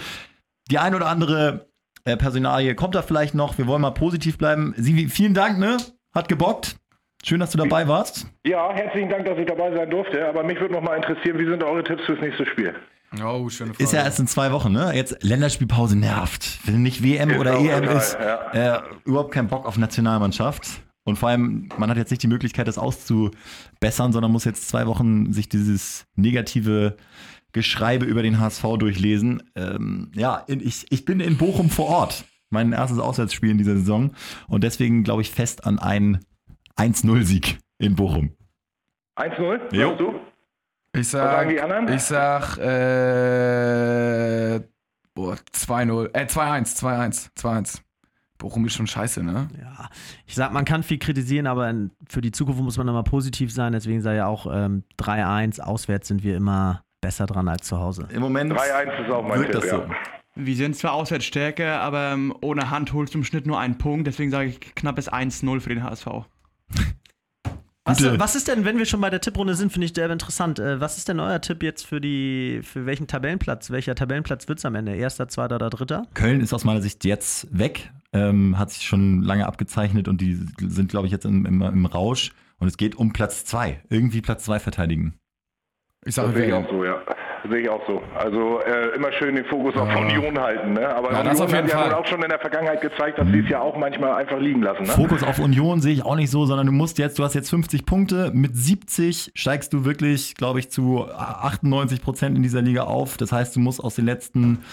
[0.71, 1.69] die ein oder andere
[2.05, 3.59] äh, Personalie kommt da vielleicht noch.
[3.59, 4.73] Wir wollen mal positiv bleiben.
[4.79, 5.77] Sivi, vielen Dank, ne?
[6.15, 6.77] Hat gebockt.
[7.25, 8.27] Schön, dass du dabei warst.
[8.47, 10.27] Ja, herzlichen Dank, dass ich dabei sein durfte.
[10.27, 12.75] Aber mich würde noch mal interessieren, wie sind eure Tipps fürs nächste Spiel?
[13.25, 13.83] Oh, schöne Frage.
[13.83, 14.93] Ist ja erst in zwei Wochen, ne?
[14.95, 16.59] Jetzt Länderspielpause nervt.
[16.65, 18.15] Wenn nicht WM Ist oder EM total, ist,
[18.53, 20.83] äh, überhaupt kein Bock auf Nationalmannschaft.
[21.05, 24.87] Und vor allem, man hat jetzt nicht die Möglichkeit, das auszubessern, sondern muss jetzt zwei
[24.87, 26.97] Wochen sich dieses negative
[27.53, 29.43] Geschreibe über den HSV durchlesen.
[29.57, 32.25] Ähm, ja, in, ich, ich bin in Bochum vor Ort.
[32.51, 34.13] Mein erstes Auswärtsspiel in dieser Saison.
[34.49, 36.21] Und deswegen glaube ich fest an einen
[36.77, 38.33] 1-0-Sieg in Bochum.
[39.17, 39.97] 1-0, Jo.
[39.97, 40.15] du?
[40.99, 41.89] Ich Was sagen sag, die anderen?
[41.95, 42.61] ich sag, äh,
[45.15, 47.81] boah, 2-0, äh, 2-1, 2-1, 2-1.
[48.39, 49.49] Bochum ist schon scheiße, ne?
[49.61, 49.89] Ja,
[50.27, 51.75] ich sag, man kann viel kritisieren, aber
[52.09, 53.73] für die Zukunft muss man immer positiv sein.
[53.73, 58.07] Deswegen sei ja auch ähm, 3-1, auswärts sind wir immer besser dran als zu Hause.
[58.11, 59.71] Im Moment 3-1 ist auch mein Tipp, das ja.
[59.71, 59.87] so.
[60.37, 63.77] Wir sind zwar auswärts stärker, aber ähm, ohne Hand holst du im Schnitt nur einen
[63.77, 64.07] Punkt.
[64.07, 66.07] Deswegen sage ich knappes 1-0 für den HSV.
[67.89, 70.59] Was, was ist denn, wenn wir schon bei der Tipprunde sind, finde ich derbe interessant.
[70.59, 73.71] Äh, was ist denn euer Tipp jetzt für die, für welchen Tabellenplatz?
[73.71, 74.95] Welcher Tabellenplatz wird es am Ende?
[74.95, 76.07] Erster, zweiter oder dritter?
[76.15, 80.39] Köln ist aus meiner Sicht jetzt weg, ähm, hat sich schon lange abgezeichnet und die
[80.59, 82.33] sind, glaube ich, jetzt im, im, im Rausch.
[82.59, 83.81] Und es geht um Platz zwei.
[83.89, 85.15] Irgendwie Platz zwei verteidigen.
[86.05, 87.01] Ich sage, auch so, ja.
[87.49, 88.03] Sehe ich auch so.
[88.17, 89.99] Also äh, immer schön den Fokus auf Ja.
[89.99, 90.89] Union halten, ne?
[90.89, 93.27] Aber Ja, Union das auf jeden hat ja auch schon in der Vergangenheit gezeigt, dass
[93.29, 94.89] sie es ja auch manchmal einfach liegen lassen, ne?
[94.89, 97.51] Fokus auf Union sehe ich auch nicht so, sondern du musst jetzt, du hast jetzt
[97.51, 102.85] 50 Punkte, mit 70 steigst du wirklich, glaube ich, zu 98 Prozent in dieser Liga
[102.85, 103.17] auf.
[103.17, 104.65] Das heißt, du musst aus den letzten,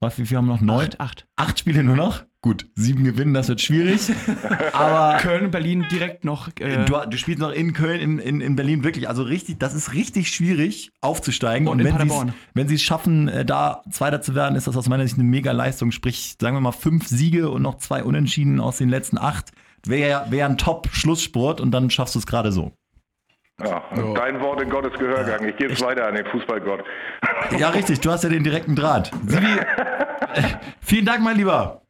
[0.00, 0.60] was, wie viel haben wir noch?
[0.60, 0.84] Neun?
[0.86, 1.26] Acht, acht.
[1.36, 2.25] Acht Spiele nur noch?
[2.46, 4.08] Gut, sieben gewinnen, das wird schwierig.
[4.72, 6.46] Aber Köln, Berlin direkt noch.
[6.60, 9.08] Äh, Du, du spielst noch in Köln, in, in, in Berlin wirklich.
[9.08, 11.66] Also richtig, das ist richtig schwierig aufzusteigen.
[11.66, 14.76] Und in wenn sie's- wenn sie es schaffen, äh, da Zweiter zu werden, ist das
[14.76, 15.90] aus meiner Sicht eine mega Leistung.
[15.90, 19.50] Sprich, sagen wir mal fünf Siege und noch zwei Unentschieden aus den letzten acht.
[19.84, 22.70] Wäre ja wär ein Top-Schlusssport und dann schaffst du es gerade so.
[23.60, 24.20] Ja, und Ja.
[24.20, 25.48] dein Wort in Gottes Gehörgang.
[25.48, 26.84] Ich gebe es weiter an den Fußballgott.
[27.58, 29.10] Ja, richtig, du hast ja den direkten Draht.
[29.26, 29.46] Sivi,
[30.34, 30.42] äh,
[30.80, 31.82] vielen Dank, mein Lieber.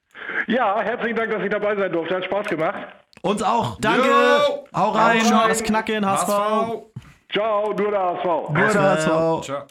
[0.46, 2.16] Ja, herzlichen Dank, dass ich dabei sein durfte.
[2.16, 2.76] Hat Spaß gemacht.
[3.22, 3.78] Uns auch.
[3.80, 4.08] Danke!
[4.74, 5.20] Hau rein.
[5.22, 6.28] Ciao, das Knacken, HSV.
[7.32, 8.24] Ciao, nur der HSV.
[8.24, 9.04] Nur der HSV.
[9.44, 9.64] Ciao.